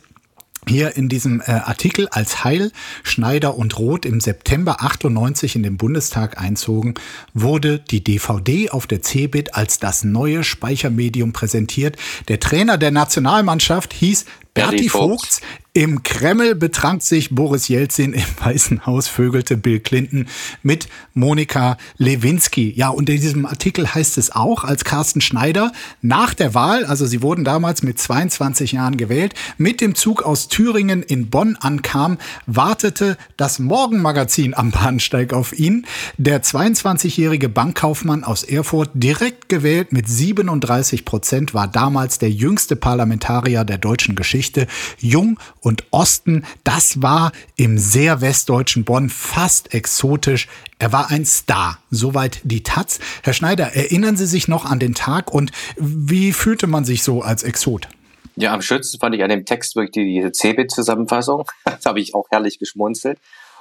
[0.68, 2.72] hier in diesem äh, Artikel, als Heil,
[3.04, 6.96] Schneider und Roth im September 98 in den Bundestag einzogen,
[7.34, 11.98] wurde die DVD auf der CeBIT als das neue Speichermedium präsentiert.
[12.28, 15.42] Der Trainer der Nationalmannschaft hieß Berti Vogts.
[15.76, 20.28] Im Kreml betrank sich Boris Jelzin, im Weißen Haus vögelte Bill Clinton
[20.62, 22.72] mit Monika Lewinsky.
[22.76, 25.72] Ja, und in diesem Artikel heißt es auch, als Carsten Schneider
[26.04, 30.48] nach der Wahl, also sie wurden damals mit 22 Jahren gewählt, mit dem Zug aus
[30.48, 35.88] Thüringen in Bonn ankam, wartete das Morgenmagazin am Bahnsteig auf ihn.
[36.18, 43.64] Der 22-jährige Bankkaufmann aus Erfurt, direkt gewählt mit 37 Prozent, war damals der jüngste Parlamentarier
[43.64, 44.14] der deutschen
[44.44, 44.68] Geschichte.
[45.00, 50.50] Jung und Osten, das war im sehr westdeutschen Bonn fast exotisch.
[50.80, 51.80] Er war ein Star.
[51.90, 53.00] Soweit die Taz.
[53.24, 57.22] Herr Schneider, erinnern Sie sich noch an den Tag und wie fühlte man sich so
[57.22, 57.88] als Exot?
[58.36, 61.46] Ja, am schönsten fand ich an dem Text wirklich diese CeBIT-Zusammenfassung.
[61.64, 63.20] Das habe ich auch herrlich geschmunzelt.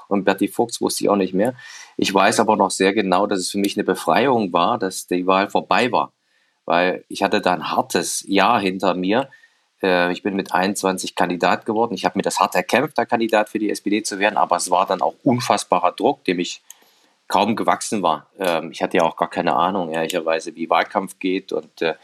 [0.09, 1.55] Und Bertie Fuchs wusste ich auch nicht mehr.
[1.97, 5.27] Ich weiß aber noch sehr genau, dass es für mich eine Befreiung war, dass die
[5.27, 6.13] Wahl vorbei war.
[6.65, 9.29] Weil ich hatte da ein hartes Jahr hinter mir
[9.83, 11.95] äh, ich bin mit 21 Kandidat geworden.
[11.95, 14.71] Ich habe mir das hart erkämpft, da Kandidat für die SPD zu werden, aber es
[14.71, 16.63] war dann auch unfassbarer Druck, dem ich
[17.29, 18.27] kaum gewachsen war.
[18.39, 21.95] Ähm, ich hatte ja auch gar keine Ahnung, ehrlicherweise, wie Wahlkampf geht und äh,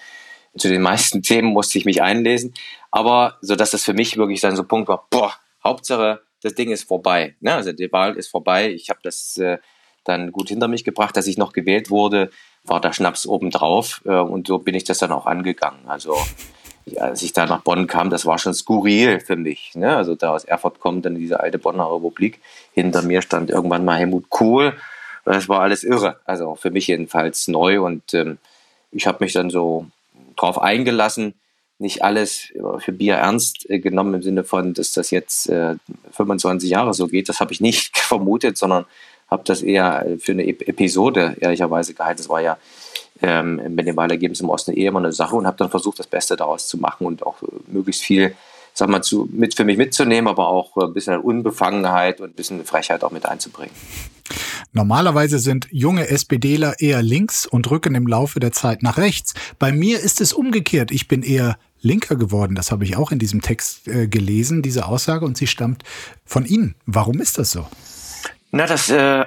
[0.57, 2.55] zu den meisten Themen musste ich mich einlesen.
[2.91, 6.55] Aber so dass das für mich wirklich dann so ein Punkt war, boah, Hauptsache, das
[6.55, 7.37] Ding ist vorbei.
[7.41, 7.55] Ne?
[7.55, 8.71] Also die Wahl ist vorbei.
[8.71, 9.59] Ich habe das äh,
[10.05, 12.31] dann gut hinter mich gebracht, dass ich noch gewählt wurde,
[12.65, 15.87] war der Schnaps obendrauf und so bin ich das dann auch angegangen.
[15.87, 16.17] Also
[16.97, 19.73] als ich da nach Bonn kam, das war schon skurril für mich.
[19.75, 19.97] Ne?
[19.97, 22.41] Also da aus Erfurt kommt dann diese alte Bonner Republik.
[22.73, 24.75] Hinter mir stand irgendwann mal Helmut Kohl.
[25.25, 26.21] Das war alles irre.
[26.25, 27.83] Also für mich jedenfalls neu.
[27.83, 28.39] Und ähm,
[28.93, 29.87] ich habe mich dann so
[30.37, 31.35] drauf eingelassen,
[31.79, 35.77] nicht alles für Bier ernst äh, genommen im Sinne von, dass das jetzt äh,
[36.13, 37.29] 25 Jahre so geht.
[37.29, 38.85] Das habe ich nicht vermutet, sondern
[39.31, 42.21] habe das eher für eine Episode ehrlicherweise gehalten.
[42.21, 42.57] Es war ja
[43.23, 46.07] ähm, mit dem Wahlergebnis im Osten eh immer eine Sache und habe dann versucht, das
[46.07, 48.35] Beste daraus zu machen und auch äh, möglichst viel
[48.79, 52.65] sag mal, zu, mit für mich mitzunehmen, aber auch ein bisschen Unbefangenheit und ein bisschen
[52.65, 53.75] Frechheit auch mit einzubringen.
[54.73, 59.35] Normalerweise sind junge SPDler eher links und rücken im Laufe der Zeit nach rechts.
[59.59, 60.91] Bei mir ist es umgekehrt.
[60.91, 62.55] Ich bin eher linker geworden.
[62.55, 65.83] Das habe ich auch in diesem Text äh, gelesen, diese Aussage, und sie stammt
[66.25, 66.75] von Ihnen.
[66.87, 67.67] Warum ist das so?
[68.51, 69.25] Na, das äh,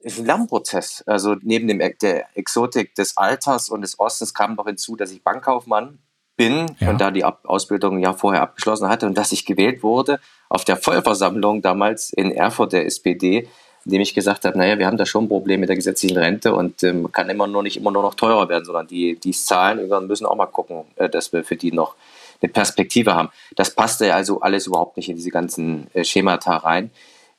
[0.00, 1.02] ist ein Lernprozess.
[1.06, 5.22] Also neben dem, der Exotik des Alters und des Ostens kam noch hinzu, dass ich
[5.22, 5.98] Bankkaufmann
[6.36, 6.90] bin ja.
[6.90, 10.78] und da die Ausbildung ja vorher abgeschlossen hatte und dass ich gewählt wurde auf der
[10.78, 13.46] Vollversammlung damals in Erfurt der SPD,
[13.84, 16.54] indem ich gesagt habe, naja, wir haben da schon ein Problem mit der gesetzlichen Rente
[16.54, 19.90] und ähm, kann immer nur nicht immer nur noch teurer werden, sondern die, die Zahlen,
[19.90, 21.94] wir müssen auch mal gucken, äh, dass wir für die noch
[22.40, 23.28] eine Perspektive haben.
[23.56, 26.90] Das passte ja also alles überhaupt nicht in diese ganzen äh, Schemata rein.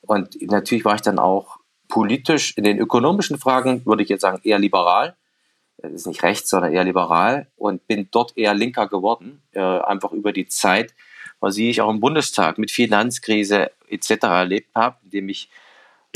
[0.02, 1.58] Und natürlich war ich dann auch
[1.92, 5.14] politisch in den ökonomischen Fragen, würde ich jetzt sagen, eher liberal.
[5.76, 10.12] Das ist nicht rechts, sondern eher liberal und bin dort eher linker geworden, äh, einfach
[10.12, 10.94] über die Zeit,
[11.38, 14.10] was ich auch im Bundestag mit Finanzkrise etc.
[14.22, 15.50] erlebt habe, indem ich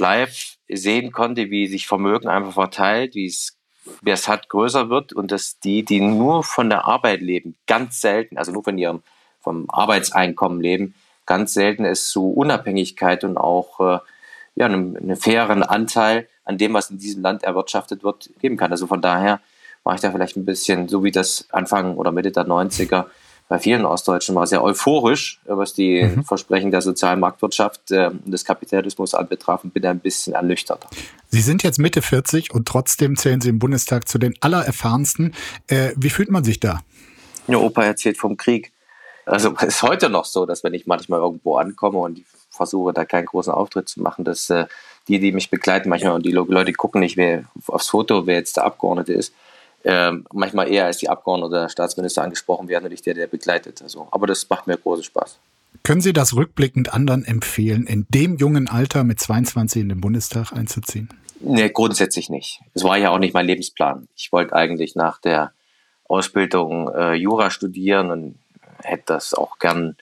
[0.00, 3.58] live sehen konnte, wie sich Vermögen einfach verteilt, wie es
[4.00, 8.00] wer es hat, größer wird und dass die, die nur von der Arbeit leben, ganz
[8.00, 9.02] selten, also nur von ihrem
[9.40, 10.94] vom Arbeitseinkommen leben,
[11.26, 13.98] ganz selten es zu Unabhängigkeit und auch äh,
[14.56, 18.72] ja, einen, einen fairen Anteil an dem, was in diesem Land erwirtschaftet wird, geben kann.
[18.72, 19.40] Also von daher
[19.84, 23.06] war ich da vielleicht ein bisschen, so wie das Anfang oder Mitte der 90er
[23.48, 26.24] bei vielen Ostdeutschen war, sehr euphorisch, was die mhm.
[26.24, 30.84] Versprechen der sozialen Marktwirtschaft äh, und des Kapitalismus anbetraf und bin da ein bisschen ernüchtert.
[31.28, 35.32] Sie sind jetzt Mitte 40 und trotzdem zählen Sie im Bundestag zu den allererfahrensten.
[35.68, 36.80] Äh, wie fühlt man sich da?
[37.46, 38.72] Ja, Opa erzählt vom Krieg.
[39.26, 42.22] Also es ist heute noch so, dass wenn ich manchmal irgendwo ankomme und
[42.56, 44.66] versuche da keinen großen Auftritt zu machen, dass äh,
[45.08, 48.56] die, die mich begleiten, manchmal und die Leute gucken nicht wer aufs Foto, wer jetzt
[48.56, 49.32] der Abgeordnete ist,
[49.84, 53.26] äh, manchmal eher als die Abgeordnete oder der Staatsminister angesprochen werden und nicht der, der
[53.28, 53.82] begleitet.
[53.82, 55.38] Also, aber das macht mir großen Spaß.
[55.82, 60.52] Können Sie das rückblickend anderen empfehlen, in dem jungen Alter mit 22 in den Bundestag
[60.52, 61.08] einzuziehen?
[61.40, 62.60] Nee, grundsätzlich nicht.
[62.74, 64.08] Es war ja auch nicht mein Lebensplan.
[64.16, 65.52] Ich wollte eigentlich nach der
[66.08, 68.38] Ausbildung äh, Jura studieren und
[68.82, 69.96] hätte das auch gern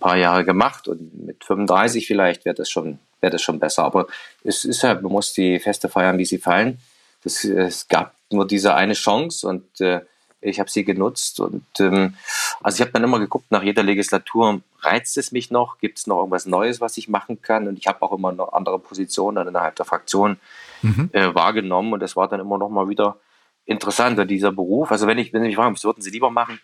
[0.00, 3.84] paar Jahre gemacht und mit 35 vielleicht wäre das schon wäre das schon besser.
[3.84, 4.06] Aber
[4.44, 6.78] es ist halt, man muss die Feste feiern, wie sie fallen.
[7.22, 10.00] Das, es gab nur diese eine Chance und äh,
[10.40, 11.40] ich habe sie genutzt.
[11.40, 12.14] Und ähm,
[12.62, 16.06] also ich habe dann immer geguckt, nach jeder Legislatur reizt es mich noch, gibt es
[16.06, 17.68] noch irgendwas Neues, was ich machen kann.
[17.68, 20.38] Und ich habe auch immer noch andere Positionen dann innerhalb der Fraktion
[20.82, 21.10] mhm.
[21.12, 21.92] äh, wahrgenommen.
[21.92, 23.16] Und das war dann immer noch mal wieder
[23.66, 24.90] interessanter, dieser Beruf.
[24.90, 26.58] Also wenn ich, wenn Sie mich fragen, was würden Sie lieber machen?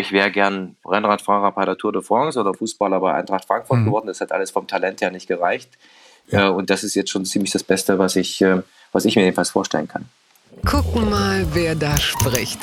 [0.00, 3.84] Ich wäre gern Rennradfahrer bei der Tour de France oder Fußballer bei Eintracht Frankfurt mhm.
[3.86, 4.06] geworden.
[4.08, 5.70] Das hat alles vom Talent her nicht gereicht.
[6.28, 6.48] Ja.
[6.48, 9.22] Äh, und das ist jetzt schon ziemlich das Beste, was ich, äh, was ich mir
[9.22, 10.06] jedenfalls vorstellen kann.
[10.64, 12.60] Gucken mal, wer da spricht.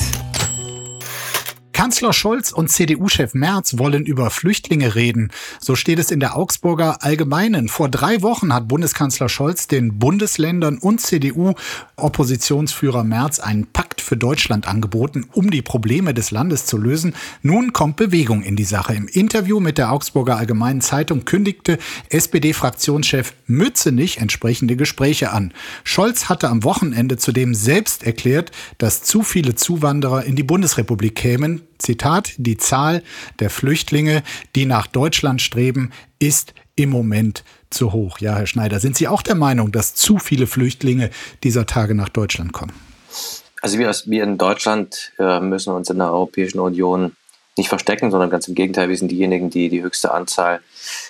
[1.84, 5.34] Kanzler Scholz und CDU-Chef Merz wollen über Flüchtlinge reden.
[5.60, 7.68] So steht es in der Augsburger Allgemeinen.
[7.68, 14.66] Vor drei Wochen hat Bundeskanzler Scholz den Bundesländern und CDU-Oppositionsführer Merz einen Pakt für Deutschland
[14.66, 17.16] angeboten, um die Probleme des Landes zu lösen.
[17.42, 18.94] Nun kommt Bewegung in die Sache.
[18.94, 25.54] Im Interview mit der Augsburger Allgemeinen Zeitung kündigte SPD-Fraktionschef Mützenich entsprechende Gespräche an.
[25.84, 31.62] Scholz hatte am Wochenende zudem selbst erklärt, dass zu viele Zuwanderer in die Bundesrepublik kämen,
[31.84, 33.04] Zitat, die Zahl
[33.40, 34.24] der Flüchtlinge,
[34.56, 38.20] die nach Deutschland streben, ist im Moment zu hoch.
[38.20, 41.10] Ja, Herr Schneider, sind Sie auch der Meinung, dass zu viele Flüchtlinge
[41.44, 42.72] dieser Tage nach Deutschland kommen?
[43.62, 47.16] Also wir, wir in Deutschland äh, müssen uns in der Europäischen Union
[47.58, 50.62] nicht verstecken, sondern ganz im Gegenteil, wir sind diejenigen, die die höchste Anzahl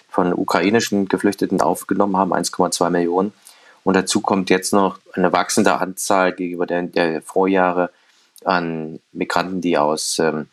[0.09, 3.33] von ukrainischen Geflüchteten aufgenommen haben, 1,2 Millionen.
[3.83, 7.91] Und dazu kommt jetzt noch eine wachsende Anzahl gegenüber der, der Vorjahre
[8.43, 10.47] an Migranten, die aus ähm,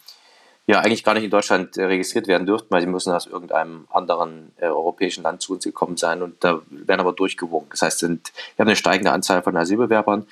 [0.71, 3.89] ja eigentlich gar nicht in Deutschland äh, registriert werden dürften, weil sie müssen aus irgendeinem
[3.91, 7.71] anderen äh, europäischen Land zu uns gekommen sein und da werden aber durchgewunken.
[7.71, 10.27] Das heißt, sind, wir haben eine steigende Anzahl von Asylbewerbern,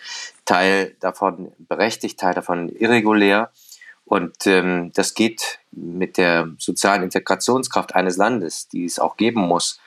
[0.45, 3.51] Teil davon berechtigt, Teil davon irregulär.
[4.05, 9.81] Und ähm, das geht mit der sozialen Integrationskraft eines Landes, die es auch geben muss,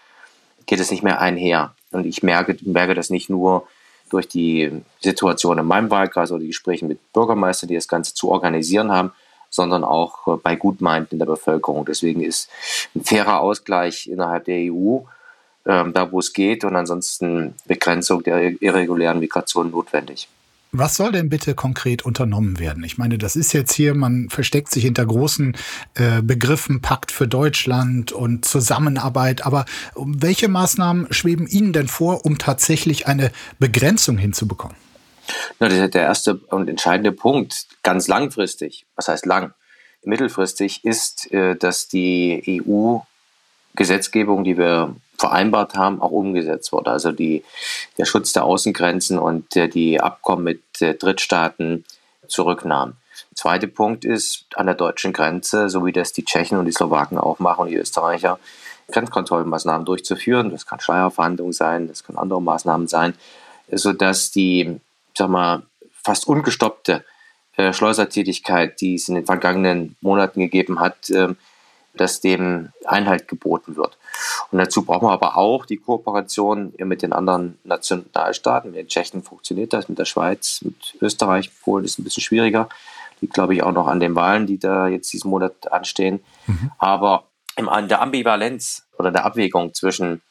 [0.65, 1.73] geht es nicht mehr einher.
[1.91, 3.67] Und ich merke, merke das nicht nur
[4.09, 8.29] durch die Situation in meinem Wahlkreis oder die Gespräche mit Bürgermeistern, die das Ganze zu
[8.29, 9.11] organisieren haben,
[9.51, 11.85] sondern auch äh, bei Gutmeinten in der Bevölkerung.
[11.85, 12.49] Deswegen ist
[12.95, 15.01] ein fairer Ausgleich innerhalb der EU
[15.65, 20.27] äh, da, wo es geht und ansonsten Begrenzung der irregulären Migration notwendig.
[20.73, 22.85] Was soll denn bitte konkret unternommen werden?
[22.85, 25.57] Ich meine, das ist jetzt hier, man versteckt sich hinter großen
[25.95, 29.45] äh, Begriffen, Pakt für Deutschland und Zusammenarbeit.
[29.45, 34.77] Aber welche Maßnahmen schweben Ihnen denn vor, um tatsächlich eine Begrenzung hinzubekommen?
[35.59, 39.53] Na, das ist der erste und entscheidende Punkt, ganz langfristig, was heißt lang,
[40.03, 46.91] mittelfristig, ist, äh, dass die EU-Gesetzgebung, die wir vereinbart haben, auch umgesetzt wurde.
[46.91, 47.43] Also die,
[47.97, 51.85] der Schutz der Außengrenzen und äh, die Abkommen mit äh, Drittstaaten
[52.27, 52.95] zurücknahmen.
[53.29, 56.71] Der zweite Punkt ist an der deutschen Grenze, so wie das die Tschechen und die
[56.71, 58.39] Slowaken auch machen und die Österreicher,
[58.91, 60.49] Grenzkontrollmaßnahmen durchzuführen.
[60.49, 63.13] Das kann Steuerverhandlungen sein, das können andere Maßnahmen sein,
[63.71, 64.79] sodass die,
[65.17, 65.63] sag mal,
[66.03, 67.03] fast ungestoppte
[67.57, 71.29] äh, Schleusertätigkeit, die es in den vergangenen Monaten gegeben hat, äh,
[71.93, 73.97] dass dem Einhalt geboten wird.
[74.51, 78.71] Und dazu brauchen wir aber auch die Kooperation mit den anderen Nationalstaaten.
[78.71, 82.69] Mit Tschechien funktioniert das, mit der Schweiz, mit Österreich, Polen ist ein bisschen schwieriger.
[83.19, 86.21] Liegt, glaube ich, auch noch an den Wahlen, die da jetzt diesen Monat anstehen.
[86.47, 86.71] Mhm.
[86.79, 90.21] Aber an der Ambivalenz oder der Abwägung zwischen,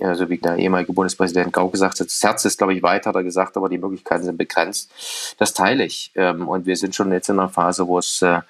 [0.00, 3.10] ja, so wie der ehemalige Bundespräsident Gau gesagt hat, das Herz ist, glaube ich, weiter,
[3.10, 4.90] hat er gesagt, aber die Möglichkeiten sind begrenzt.
[5.38, 6.12] Das teile ich.
[6.14, 8.40] Ähm, und wir sind schon jetzt in einer Phase, wo es, äh,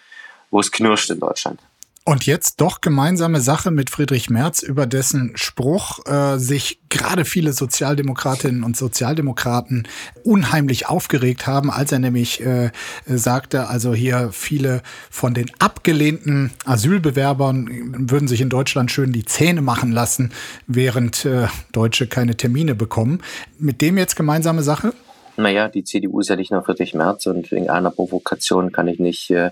[0.50, 1.60] wo es knirscht in Deutschland.
[2.08, 7.52] Und jetzt doch gemeinsame Sache mit Friedrich Merz, über dessen Spruch äh, sich gerade viele
[7.52, 9.86] Sozialdemokratinnen und Sozialdemokraten
[10.24, 12.70] unheimlich aufgeregt haben, als er nämlich äh,
[13.04, 19.60] sagte, also hier viele von den abgelehnten Asylbewerbern würden sich in Deutschland schön die Zähne
[19.60, 20.32] machen lassen,
[20.66, 23.20] während äh, Deutsche keine Termine bekommen.
[23.58, 24.94] Mit dem jetzt gemeinsame Sache?
[25.38, 28.98] Naja, die CDU ist ja nicht nur Friedrich Merz und wegen einer Provokation kann ich
[28.98, 29.50] nicht äh,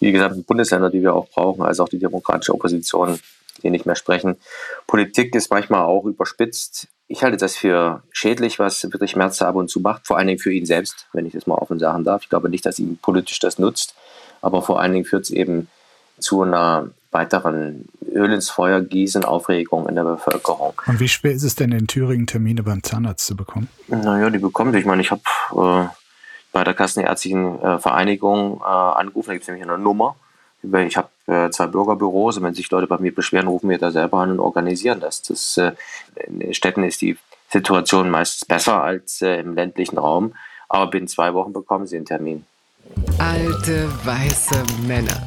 [0.00, 3.18] die gesamten Bundesländer, die wir auch brauchen, also auch die demokratische Opposition,
[3.62, 4.36] die nicht mehr sprechen.
[4.86, 6.88] Politik ist manchmal auch überspitzt.
[7.06, 10.40] Ich halte das für schädlich, was Friedrich Merz ab und zu macht, vor allen Dingen
[10.40, 12.22] für ihn selbst, wenn ich das mal offen sagen darf.
[12.22, 13.94] Ich glaube nicht, dass ihm politisch das nutzt,
[14.42, 15.68] aber vor allen Dingen führt es eben
[16.18, 20.74] zu einer weiteren Öl ins Feuer gießen, Aufregung in der Bevölkerung.
[20.86, 23.68] Und wie schwer ist es denn in Thüringen, Termine beim Zahnarzt zu bekommen?
[23.86, 25.88] Naja, die bekommen Ich meine, ich habe äh,
[26.52, 30.16] bei der Kassenärztlichen äh, Vereinigung äh, angerufen, da gibt es nämlich eine Nummer.
[30.62, 33.90] Ich habe äh, zwei Bürgerbüros und wenn sich Leute bei mir beschweren, rufen wir da
[33.92, 35.22] selber an und organisieren das.
[35.22, 35.72] das äh,
[36.26, 37.16] in den Städten ist die
[37.48, 40.34] Situation meistens besser als äh, im ländlichen Raum,
[40.68, 42.44] aber binnen zwei Wochen bekommen sie einen Termin.
[43.18, 45.26] Alte weiße Männer.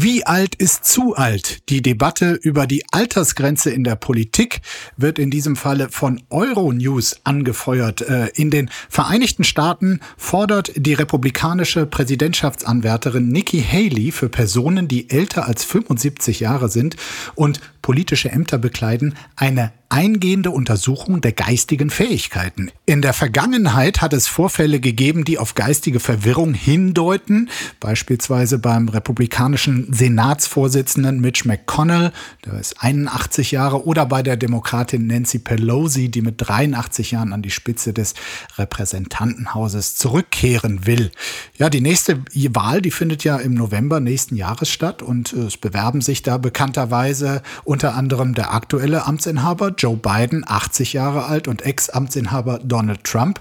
[0.00, 1.68] Wie alt ist zu alt?
[1.70, 4.60] Die Debatte über die Altersgrenze in der Politik
[4.96, 8.02] wird in diesem Falle von Euronews angefeuert.
[8.02, 15.48] Äh, in den Vereinigten Staaten fordert die republikanische Präsidentschaftsanwärterin Nikki Haley für Personen, die älter
[15.48, 16.94] als 75 Jahre sind
[17.34, 22.70] und politische Ämter bekleiden, eine eingehende Untersuchung der geistigen Fähigkeiten.
[22.84, 27.48] In der Vergangenheit hat es Vorfälle gegeben, die auf geistige Verwirrung hindeuten,
[27.80, 32.12] beispielsweise beim republikanischen Senatsvorsitzenden Mitch McConnell,
[32.44, 37.40] der ist 81 Jahre, oder bei der Demokratin Nancy Pelosi, die mit 83 Jahren an
[37.40, 38.14] die Spitze des
[38.58, 41.10] Repräsentantenhauses zurückkehren will.
[41.56, 46.02] Ja, die nächste Wahl, die findet ja im November nächsten Jahres statt und es bewerben
[46.02, 52.60] sich da bekannterweise unter anderem der aktuelle Amtsinhaber Joe Biden, 80 Jahre alt, und Ex-Amtsinhaber
[52.62, 53.40] Donald Trump,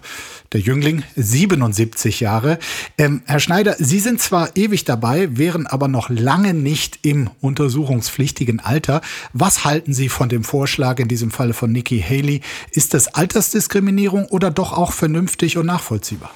[0.53, 2.59] der Jüngling, 77 Jahre.
[2.97, 8.59] Ähm, Herr Schneider, Sie sind zwar ewig dabei, wären aber noch lange nicht im untersuchungspflichtigen
[8.59, 9.01] Alter.
[9.33, 12.41] Was halten Sie von dem Vorschlag in diesem Falle von Nikki Haley?
[12.71, 16.31] Ist das Altersdiskriminierung oder doch auch vernünftig und nachvollziehbar?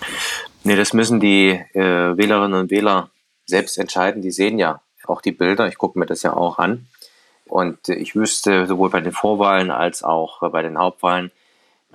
[0.64, 3.10] Nee, das müssen die äh, Wählerinnen und Wähler
[3.46, 4.22] selbst entscheiden.
[4.22, 5.68] Die sehen ja auch die Bilder.
[5.68, 6.88] Ich gucke mir das ja auch an.
[7.52, 11.32] Und ich wüsste sowohl bei den Vorwahlen als auch bei den Hauptwahlen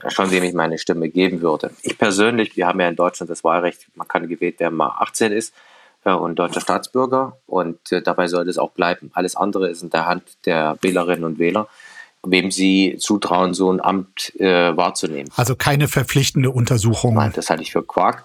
[0.09, 1.71] schon, wem ich meine Stimme geben würde.
[1.81, 5.33] Ich persönlich, wir haben ja in Deutschland das Wahlrecht, man kann gewählt werden, mal 18
[5.33, 5.55] ist
[6.05, 7.39] äh, und deutscher Staatsbürger.
[7.47, 9.11] Und äh, dabei sollte es auch bleiben.
[9.15, 11.69] Alles andere ist in der Hand der Wählerinnen und Wähler
[12.29, 15.31] wem sie zutrauen, so ein Amt äh, wahrzunehmen.
[15.37, 17.15] Also keine verpflichtende Untersuchung.
[17.15, 18.25] Nein, das halte ich für Quark.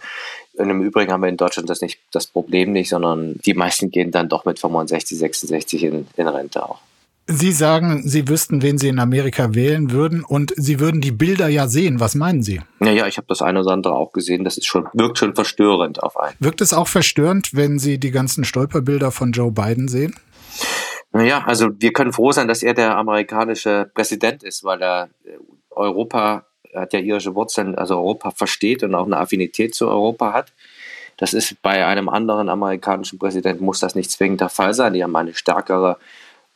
[0.53, 3.91] Und im Übrigen haben wir in Deutschland das nicht das Problem nicht, sondern die meisten
[3.91, 6.79] gehen dann doch mit 65, 66 in, in Rente auch.
[7.27, 11.47] Sie sagen, Sie wüssten, wen Sie in Amerika wählen würden und Sie würden die Bilder
[11.47, 11.99] ja sehen.
[11.99, 12.61] Was meinen Sie?
[12.79, 14.43] Naja, ich habe das eine oder andere auch gesehen.
[14.43, 16.35] Das ist schon, wirkt schon verstörend auf einen.
[16.39, 20.15] Wirkt es auch verstörend, wenn Sie die ganzen Stolperbilder von Joe Biden sehen?
[21.13, 25.37] Naja, also wir können froh sein, dass er der amerikanische Präsident ist, weil er äh,
[25.69, 30.53] Europa, hat ja irische Wurzeln, also Europa versteht und auch eine Affinität zu Europa hat.
[31.17, 34.93] Das ist bei einem anderen amerikanischen Präsidenten muss das nicht zwingend der Fall sein.
[34.93, 35.97] Die haben eine stärkere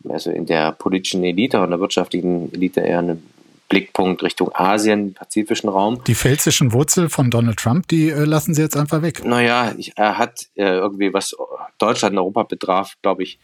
[0.10, 3.24] also in der politischen Elite und der wirtschaftlichen Elite eher einen
[3.68, 6.04] Blickpunkt Richtung Asien, pazifischen Raum.
[6.06, 9.26] Die pfälzischen Wurzel von Donald Trump, die äh, lassen Sie jetzt einfach weg.
[9.26, 11.36] Naja, ich, er hat äh, irgendwie, was
[11.78, 13.40] Deutschland und Europa betraf, glaube ich,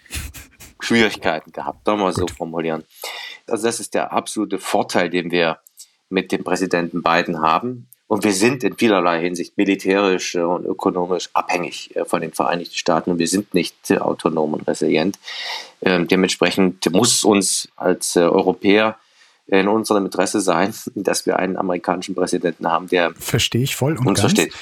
[0.79, 2.83] Schwierigkeiten gehabt, soll man so formulieren.
[3.47, 5.59] Also das ist der absolute Vorteil, den wir
[6.09, 7.87] mit dem Präsidenten Biden haben.
[8.11, 13.11] Und wir sind in vielerlei Hinsicht militärisch und ökonomisch abhängig äh, von den Vereinigten Staaten
[13.11, 15.17] und wir sind nicht autonom und resilient.
[15.81, 18.97] Ähm, dementsprechend muss uns als äh, Europäer
[19.47, 24.05] in unserem Interesse sein, dass wir einen amerikanischen Präsidenten haben, der verstehe ich voll und
[24.05, 24.33] uns ganz.
[24.33, 24.53] versteht.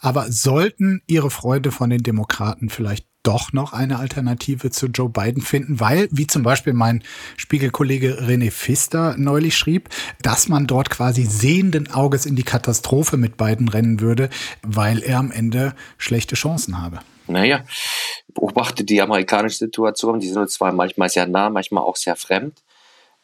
[0.00, 5.42] Aber sollten Ihre Freunde von den Demokraten vielleicht doch noch eine Alternative zu Joe Biden
[5.42, 7.02] finden, weil, wie zum Beispiel mein
[7.36, 9.88] Spiegelkollege René Pfister neulich schrieb,
[10.22, 14.28] dass man dort quasi sehenden Auges in die Katastrophe mit Biden rennen würde,
[14.62, 17.00] weil er am Ende schlechte Chancen habe.
[17.28, 17.64] Naja,
[18.34, 22.58] beobachte die amerikanische Situation, die sind uns zwar manchmal sehr nah, manchmal auch sehr fremd.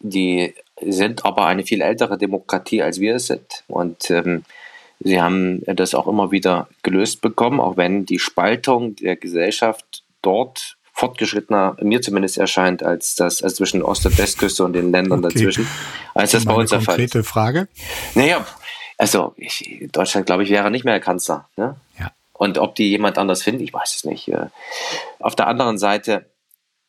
[0.01, 3.65] Die sind aber eine viel ältere Demokratie, als wir es sind.
[3.67, 4.45] Und ähm,
[5.01, 10.77] sie haben das auch immer wieder gelöst bekommen, auch wenn die Spaltung der Gesellschaft dort
[10.93, 15.35] fortgeschrittener, mir zumindest erscheint, als das als zwischen Ost- und Westküste und den Ländern okay.
[15.35, 15.69] dazwischen,
[16.15, 17.13] als das bei uns der Fall ist.
[17.13, 17.69] Konkrete Frage?
[18.17, 18.45] Naja,
[18.97, 21.49] also ich, Deutschland, glaube ich, wäre nicht mehr Kanzler.
[21.57, 21.77] Ne?
[22.01, 22.11] Ja.
[22.33, 24.31] Und ob die jemand anders finden, ich weiß es nicht.
[25.21, 26.27] Auf der anderen Seite,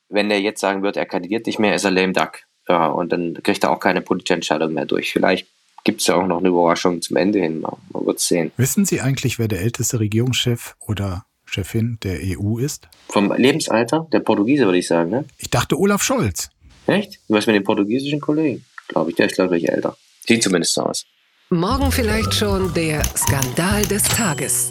[0.10, 2.39] wenn er jetzt sagen würde, er kandidiert nicht mehr, ist er lame duck.
[2.68, 5.12] Ja, und dann kriegt er auch keine politische Entscheidung mehr durch.
[5.12, 5.47] Vielleicht
[5.89, 7.61] gibt es ja auch noch eine Überraschung zum Ende hin.
[7.61, 8.51] Man, man wird sehen.
[8.57, 12.87] Wissen Sie eigentlich, wer der älteste Regierungschef oder Chefin der EU ist?
[13.07, 14.07] Vom Lebensalter?
[14.11, 15.25] Der Portugiese, würde ich sagen, ne?
[15.39, 16.51] Ich dachte Olaf Scholz.
[16.85, 17.19] Echt?
[17.27, 18.63] Du weißt mit dem portugiesischen Kollegen?
[18.87, 19.97] Glaube ich, der ist, glaube ich, älter.
[20.27, 21.05] Sieht zumindest so aus.
[21.49, 24.69] Morgen vielleicht schon der Skandal des Tages.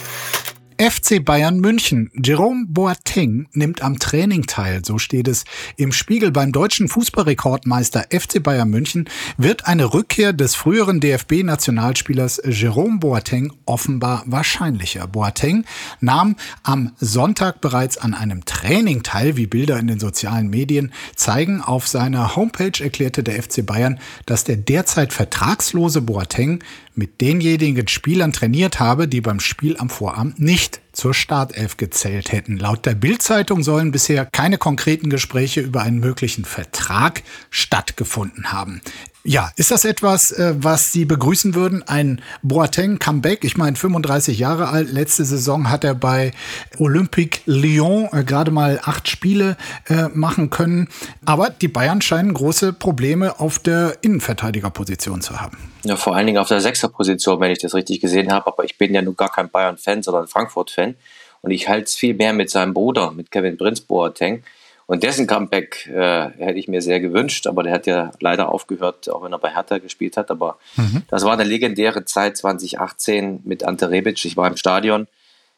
[0.79, 2.09] FC Bayern München.
[2.15, 5.45] Jerome Boateng nimmt am Training teil, so steht es
[5.77, 6.31] im Spiegel.
[6.31, 14.23] Beim deutschen Fußballrekordmeister FC Bayern München wird eine Rückkehr des früheren DFB-Nationalspielers Jerome Boateng offenbar
[14.27, 15.09] wahrscheinlicher.
[15.09, 15.65] Boateng
[16.01, 21.61] nahm am Sonntag bereits an einem Training teil, wie Bilder in den sozialen Medien zeigen.
[21.61, 26.63] Auf seiner Homepage erklärte der FC Bayern, dass der derzeit vertragslose Boateng
[26.99, 32.59] mit denjenigen Spielern trainiert habe, die beim Spiel am Vorabend nicht zur Startelf gezählt hätten.
[32.59, 38.81] Laut der Bildzeitung sollen bisher keine konkreten Gespräche über einen möglichen Vertrag stattgefunden haben.
[39.29, 41.83] Ja, ist das etwas, äh, was Sie begrüßen würden?
[41.87, 43.45] Ein Boateng-Comeback?
[43.45, 44.91] Ich meine, 35 Jahre alt.
[44.91, 46.33] Letzte Saison hat er bei
[46.79, 49.59] Olympique Lyon äh, gerade mal acht Spiele
[49.91, 50.89] äh, machen können.
[51.27, 55.59] Aber die Bayern scheinen große Probleme auf der Innenverteidigerposition zu haben.
[55.85, 58.47] Ja, vor allen Dingen auf der Sechserposition, wenn ich das richtig gesehen habe.
[58.47, 60.95] Aber ich bin ja nun gar kein Bayern-Fan, sondern Frankfurt-Fan.
[61.43, 64.43] Und ich halte es viel mehr mit seinem Bruder, mit Kevin Prinz Boateng.
[64.89, 69.11] Und dessen Comeback äh, hätte ich mir sehr gewünscht, aber der hat ja leider aufgehört,
[69.11, 70.31] auch wenn er bei Hertha gespielt hat.
[70.31, 71.03] Aber mhm.
[71.09, 74.25] das war eine legendäre Zeit 2018 mit Ante Rebic.
[74.25, 75.07] Ich war im Stadion,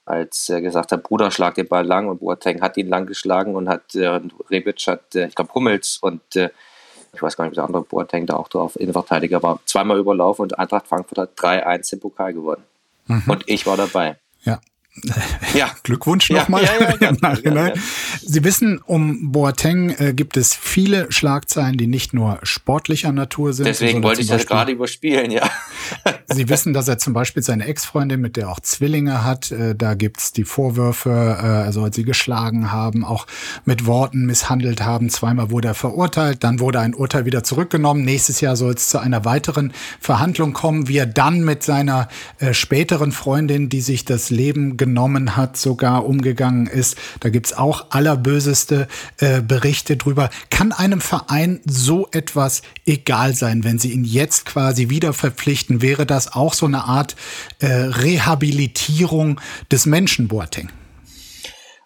[0.04, 3.54] als er gesagt hat, Bruder, schlag den Ball lang und Boateng hat ihn lang geschlagen
[3.54, 4.20] und hat äh,
[4.50, 6.50] Rebic hat, äh, ich glaube Hummels und äh,
[7.12, 10.42] ich weiß gar nicht, ob der andere Boateng da auch drauf Innenverteidiger war, zweimal überlaufen
[10.42, 12.64] und Eintracht Frankfurt hat 3-1 im Pokal gewonnen.
[13.06, 13.22] Mhm.
[13.28, 14.16] Und ich war dabei.
[14.42, 14.58] Ja,
[15.54, 15.70] ja.
[15.84, 17.74] Glückwunsch nochmal ja, ja, ja.
[18.22, 23.66] Sie wissen, um Boateng äh, gibt es viele Schlagzeilen, die nicht nur sportlicher Natur sind.
[23.66, 25.48] Deswegen wollte ich das gerade überspielen, ja.
[26.26, 29.94] Sie wissen, dass er zum Beispiel seine Ex-Freundin, mit der auch Zwillinge hat, äh, da
[29.94, 33.26] gibt's die Vorwürfe, äh, er soll sie geschlagen haben, auch
[33.64, 35.08] mit Worten misshandelt haben.
[35.08, 38.04] Zweimal wurde er verurteilt, dann wurde ein Urteil wieder zurückgenommen.
[38.04, 42.54] Nächstes Jahr soll es zu einer weiteren Verhandlung kommen, wie er dann mit seiner äh,
[42.54, 46.96] späteren Freundin, die sich das Leben genommen hat, sogar umgegangen ist.
[47.20, 50.30] Da gibt's auch allerböseste äh, Berichte drüber.
[50.48, 55.82] Kann einem Verein so etwas egal sein, wenn sie ihn jetzt quasi wieder verpflichten?
[55.82, 57.14] Wäre das auch so eine Art
[57.58, 59.38] äh, Rehabilitierung
[59.70, 60.70] des Menschen, Boateng?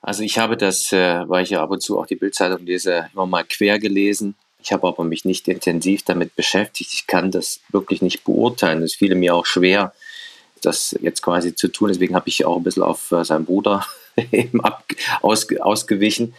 [0.01, 3.09] Also ich habe das, äh, weil ich ja ab und zu auch die Bildzeitung lese,
[3.13, 4.37] immer mal quer gelesen.
[4.63, 6.95] Ich habe aber mich nicht intensiv damit beschäftigt.
[6.95, 8.83] Ich kann das wirklich nicht beurteilen.
[8.83, 9.93] Es fiel mir auch schwer,
[10.67, 11.89] das jetzt quasi zu tun.
[11.89, 13.87] Deswegen habe ich auch ein bisschen auf äh, seinen Bruder
[14.33, 14.61] eben
[15.23, 16.35] aus, ausgewichen.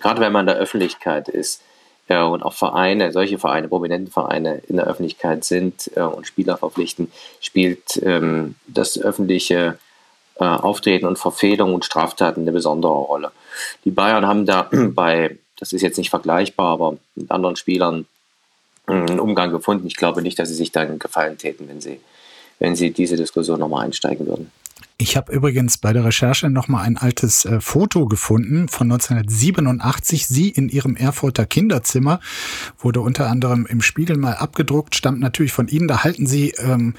[0.00, 1.62] Gerade wenn man in der Öffentlichkeit ist
[2.08, 6.56] äh, und auch Vereine, solche Vereine, prominente Vereine in der Öffentlichkeit sind äh, und Spieler
[6.56, 7.10] verpflichten,
[7.40, 9.78] spielt ähm, das öffentliche
[10.36, 13.32] äh, Auftreten und Verfehlung und Straftaten eine besondere Rolle.
[13.84, 18.06] Die Bayern haben da bei, das ist jetzt nicht vergleichbar, aber mit anderen Spielern
[18.88, 19.86] äh, einen Umgang gefunden.
[19.86, 22.00] Ich glaube nicht, dass sie sich da einen Gefallen täten, wenn sie
[22.64, 24.50] wenn Sie diese Diskussion nochmal einsteigen würden.
[24.96, 30.28] Ich habe übrigens bei der Recherche nochmal ein altes äh, Foto gefunden von 1987.
[30.28, 32.20] Sie in ihrem Erfurter Kinderzimmer
[32.78, 35.88] wurde unter anderem im Spiegel mal abgedruckt, stammt natürlich von Ihnen.
[35.88, 36.94] Da halten Sie, ähm,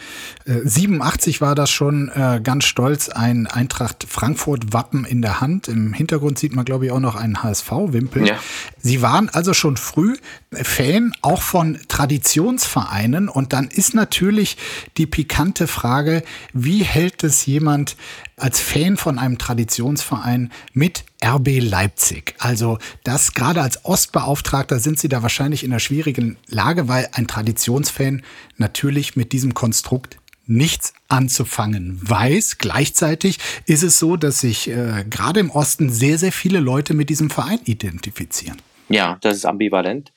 [0.46, 5.70] äh, 87 war das schon, äh, ganz stolz ein Eintracht Frankfurt-Wappen in der Hand.
[5.70, 8.28] Im Hintergrund sieht man, glaube ich, auch noch einen HSV-Wimpel.
[8.28, 8.40] Ja.
[8.78, 10.18] Sie waren also schon früh
[10.52, 13.30] Fan auch von Traditionsvereinen.
[13.30, 14.58] Und dann ist natürlich
[14.98, 16.24] die pikante Frage,
[16.54, 17.96] wie hält es jemand jemand
[18.38, 22.36] als Fan von einem Traditionsverein mit RB Leipzig.
[22.40, 27.28] Also das gerade als Ostbeauftragter sind Sie da wahrscheinlich in einer schwierigen Lage, weil ein
[27.28, 28.24] Traditionsfan
[28.58, 30.18] natürlich mit diesem Konstrukt
[30.48, 32.58] nichts anzufangen weiß.
[32.58, 37.10] Gleichzeitig ist es so, dass sich äh, gerade im Osten sehr, sehr viele Leute mit
[37.10, 38.62] diesem Verein identifizieren.
[38.90, 40.12] Ja, das ist ambivalent.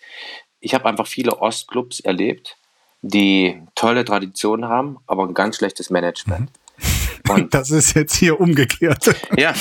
[0.60, 2.56] Ich habe einfach viele Ostclubs erlebt,
[3.00, 6.50] die tolle Traditionen haben, aber ein ganz schlechtes Management.
[6.50, 6.67] Mhm.
[7.29, 9.14] Und das ist jetzt hier umgekehrt.
[9.37, 9.55] Ja,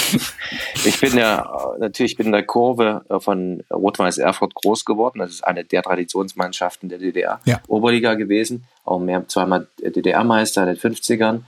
[0.85, 5.19] ich bin ja natürlich bin in der Kurve von Rot-Weiß Erfurt groß geworden.
[5.19, 7.39] Das ist eine der Traditionsmannschaften der DDR.
[7.45, 7.61] Ja.
[7.67, 11.41] Oberliga gewesen, auch mehr zweimal DDR-Meister in den 50ern.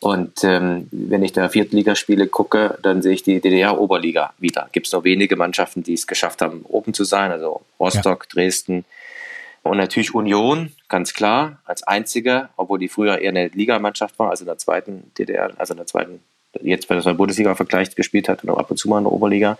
[0.00, 4.68] Und ähm, wenn ich da Viertligaspiele gucke, dann sehe ich die DDR-Oberliga wieder.
[4.72, 7.30] Gibt es nur wenige Mannschaften, die es geschafft haben, oben zu sein.
[7.32, 8.34] Also Rostock, ja.
[8.34, 8.84] Dresden,
[9.64, 14.42] und natürlich Union, ganz klar, als einzige, obwohl die früher eher eine Ligamannschaft war, also
[14.42, 16.20] in der zweiten DDR, also in der zweiten,
[16.60, 19.04] jetzt wenn das mal Bundesliga vergleicht, gespielt hat und auch ab und zu mal in
[19.04, 19.58] der Oberliga.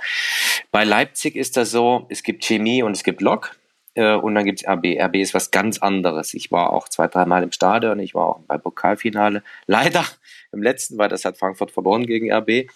[0.71, 3.57] Bei Leipzig ist das so, es gibt Chemie und es gibt Lok.
[3.95, 5.01] Äh, und dann gibt es RB.
[5.01, 6.35] RB ist was ganz anderes.
[6.35, 9.43] Ich war auch zwei, dreimal im Stadion, ich war auch beim Pokalfinale.
[9.67, 10.05] Leider
[10.53, 12.69] im letzten, weil das hat Frankfurt verloren gegen RB.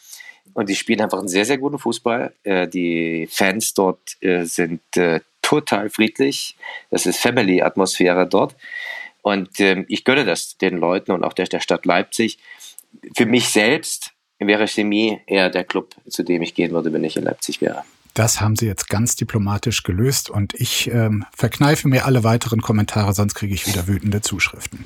[0.55, 2.33] Und die spielen einfach einen sehr, sehr guten Fußball.
[2.43, 4.81] Äh, die Fans dort äh, sind
[5.49, 6.57] total friedlich.
[6.91, 8.55] Das ist Family-Atmosphäre dort.
[9.23, 12.39] Und ähm, ich gönne das den Leuten und auch der, der Stadt Leipzig.
[13.17, 17.17] Für mich selbst wäre Chemie eher der Club, zu dem ich gehen würde, wenn ich
[17.17, 17.83] in Leipzig wäre.
[18.15, 23.15] Das haben Sie jetzt ganz diplomatisch gelöst und ich ähm, verkneife mir alle weiteren Kommentare,
[23.15, 24.85] sonst kriege ich wieder wütende Zuschriften.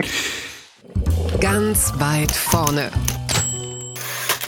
[1.41, 2.91] Ganz weit vorne.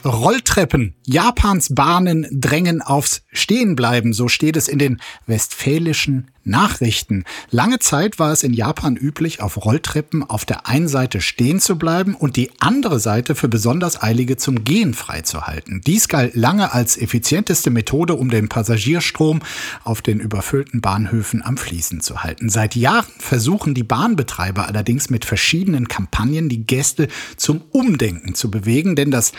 [0.05, 0.95] Rolltreppen.
[1.07, 7.25] Japans Bahnen drängen aufs Stehenbleiben, so steht es in den westfälischen Nachrichten.
[7.51, 11.79] Lange Zeit war es in Japan üblich, auf Rolltreppen auf der einen Seite stehen zu
[11.79, 15.81] bleiben und die andere Seite für besonders Eilige zum Gehen freizuhalten.
[15.87, 19.41] Dies galt lange als effizienteste Methode, um den Passagierstrom
[19.85, 22.51] auf den überfüllten Bahnhöfen am Fließen zu halten.
[22.51, 28.97] Seit Jahren versuchen die Bahnbetreiber allerdings mit verschiedenen Kampagnen die Gäste zum Umdenken zu bewegen,
[28.97, 29.33] denn das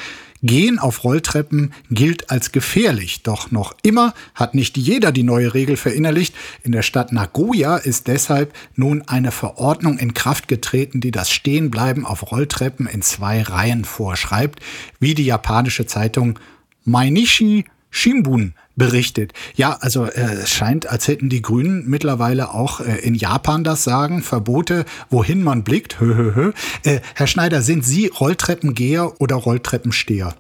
[0.44, 3.24] Gehen auf Rolltreppen gilt als gefährlich.
[3.24, 6.36] Doch noch immer hat nicht jeder die neue Regel verinnerlicht.
[6.64, 12.06] In der Stadt Nagoya ist deshalb nun eine Verordnung in Kraft getreten, die das Stehenbleiben
[12.06, 14.60] auf Rolltreppen in zwei Reihen vorschreibt,
[15.00, 16.38] wie die japanische Zeitung
[16.84, 19.34] Mainichi Shimbun berichtet.
[19.56, 23.84] Ja, also äh, es scheint, als hätten die Grünen mittlerweile auch äh, in Japan das
[23.84, 26.00] Sagen, Verbote, wohin man blickt.
[26.00, 26.52] Hö, hö, hö.
[26.84, 30.36] Äh, Herr Schneider, sind Sie Rolltreppengeher oder Rolltreppensteher?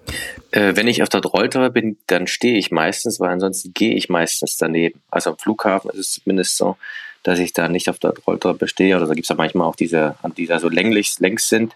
[0.51, 4.09] Äh, wenn ich auf der Rolltreppe bin, dann stehe ich meistens, weil ansonsten gehe ich
[4.09, 5.01] meistens daneben.
[5.11, 6.77] Also am Flughafen ist es zumindest so,
[7.23, 8.97] dass ich da nicht auf der Rolltreppe stehe.
[8.97, 11.75] Oder da gibt es ja manchmal auch diese, die da so länglich längs sind.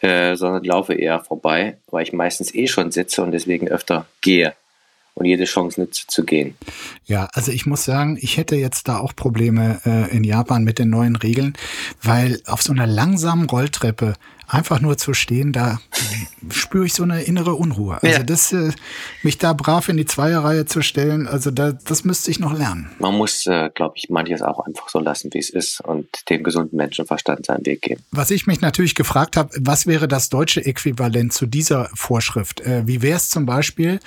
[0.00, 4.52] Äh, sondern laufe eher vorbei, weil ich meistens eh schon sitze und deswegen öfter gehe
[5.14, 6.54] und jede Chance nützt zu gehen.
[7.06, 10.78] Ja, also ich muss sagen, ich hätte jetzt da auch Probleme äh, in Japan mit
[10.78, 11.54] den neuen Regeln,
[12.02, 14.14] weil auf so einer langsamen Rolltreppe
[14.46, 15.80] einfach nur zu stehen, da
[16.50, 18.02] spüre ich so eine innere Unruhe.
[18.02, 18.22] Also ja.
[18.22, 18.72] das, äh,
[19.22, 22.90] mich da brav in die Zweierreihe zu stellen, also da, das müsste ich noch lernen.
[22.98, 26.42] Man muss, äh, glaube ich, manches auch einfach so lassen, wie es ist und dem
[26.42, 28.02] gesunden Menschenverstand seinen Weg geben.
[28.10, 32.60] Was ich mich natürlich gefragt habe, was wäre das deutsche Äquivalent zu dieser Vorschrift?
[32.60, 34.00] Äh, wie wäre es zum Beispiel,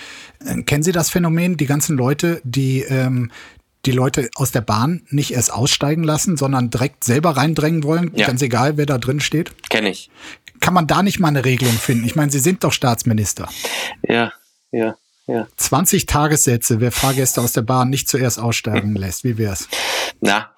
[0.65, 3.31] kennen Sie das Phänomen, die ganzen Leute, die ähm,
[3.87, 8.27] die Leute aus der Bahn nicht erst aussteigen lassen, sondern direkt selber reindrängen wollen, ja.
[8.27, 9.51] ganz egal, wer da drin steht?
[9.69, 10.09] Kenne ich.
[10.59, 12.05] Kann man da nicht mal eine Regelung finden?
[12.05, 13.47] Ich meine, Sie sind doch Staatsminister.
[14.03, 14.33] Ja,
[14.71, 14.95] ja,
[15.27, 15.47] ja.
[15.55, 19.23] 20 Tagessätze, wer Fahrgäste aus der Bahn nicht zuerst aussteigen lässt.
[19.23, 19.69] Wie wär's?
[20.19, 20.51] Na,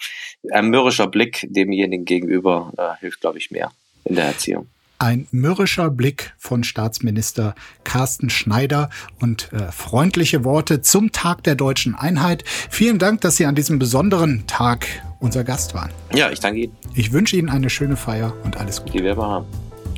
[0.52, 3.72] ein mürrischer Blick demjenigen gegenüber äh, hilft, glaube ich, mehr
[4.06, 4.68] in der Erziehung.
[5.02, 8.90] Ein mürrischer Blick von Staatsminister Carsten Schneider
[9.22, 12.44] und äh, freundliche Worte zum Tag der deutschen Einheit.
[12.70, 14.86] Vielen Dank, dass Sie an diesem besonderen Tag
[15.22, 15.90] unser Gast waren.
[16.14, 16.78] Ja, ich danke Ihnen.
[16.96, 18.98] Ich wünsche Ihnen eine schöne Feier und alles Gute.
[18.98, 19.46] Die werden wir haben.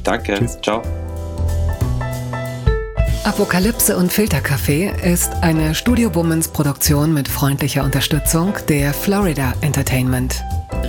[0.04, 0.36] Danke.
[0.36, 0.60] Tschüss.
[0.62, 0.84] Ciao.
[3.24, 10.44] Apokalypse und Filterkaffee ist eine Studio Womans Produktion mit freundlicher Unterstützung der Florida Entertainment.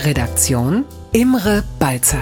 [0.05, 2.21] Redaktion Imre Balzer.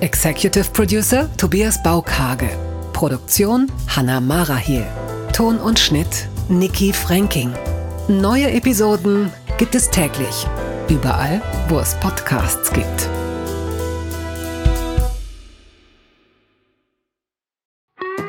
[0.00, 2.48] Executive Producer Tobias Baukage.
[2.92, 4.86] Produktion Hanna Marahiel.
[5.32, 7.52] Ton und Schnitt Niki Franking.
[8.06, 10.46] Neue Episoden gibt es täglich.
[10.88, 13.08] Überall, wo es Podcasts gibt.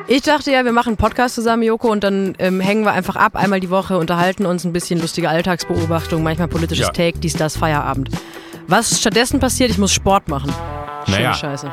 [0.08, 3.14] Ich dachte ja, wir machen einen Podcast zusammen, Joko, und dann ähm, hängen wir einfach
[3.14, 6.92] ab, einmal die Woche, unterhalten uns ein bisschen lustige Alltagsbeobachtung, manchmal politisches ja.
[6.92, 8.10] Take, dies, das, Feierabend.
[8.66, 10.52] Was stattdessen passiert, ich muss Sport machen.
[11.06, 11.72] Naja, Scheiße.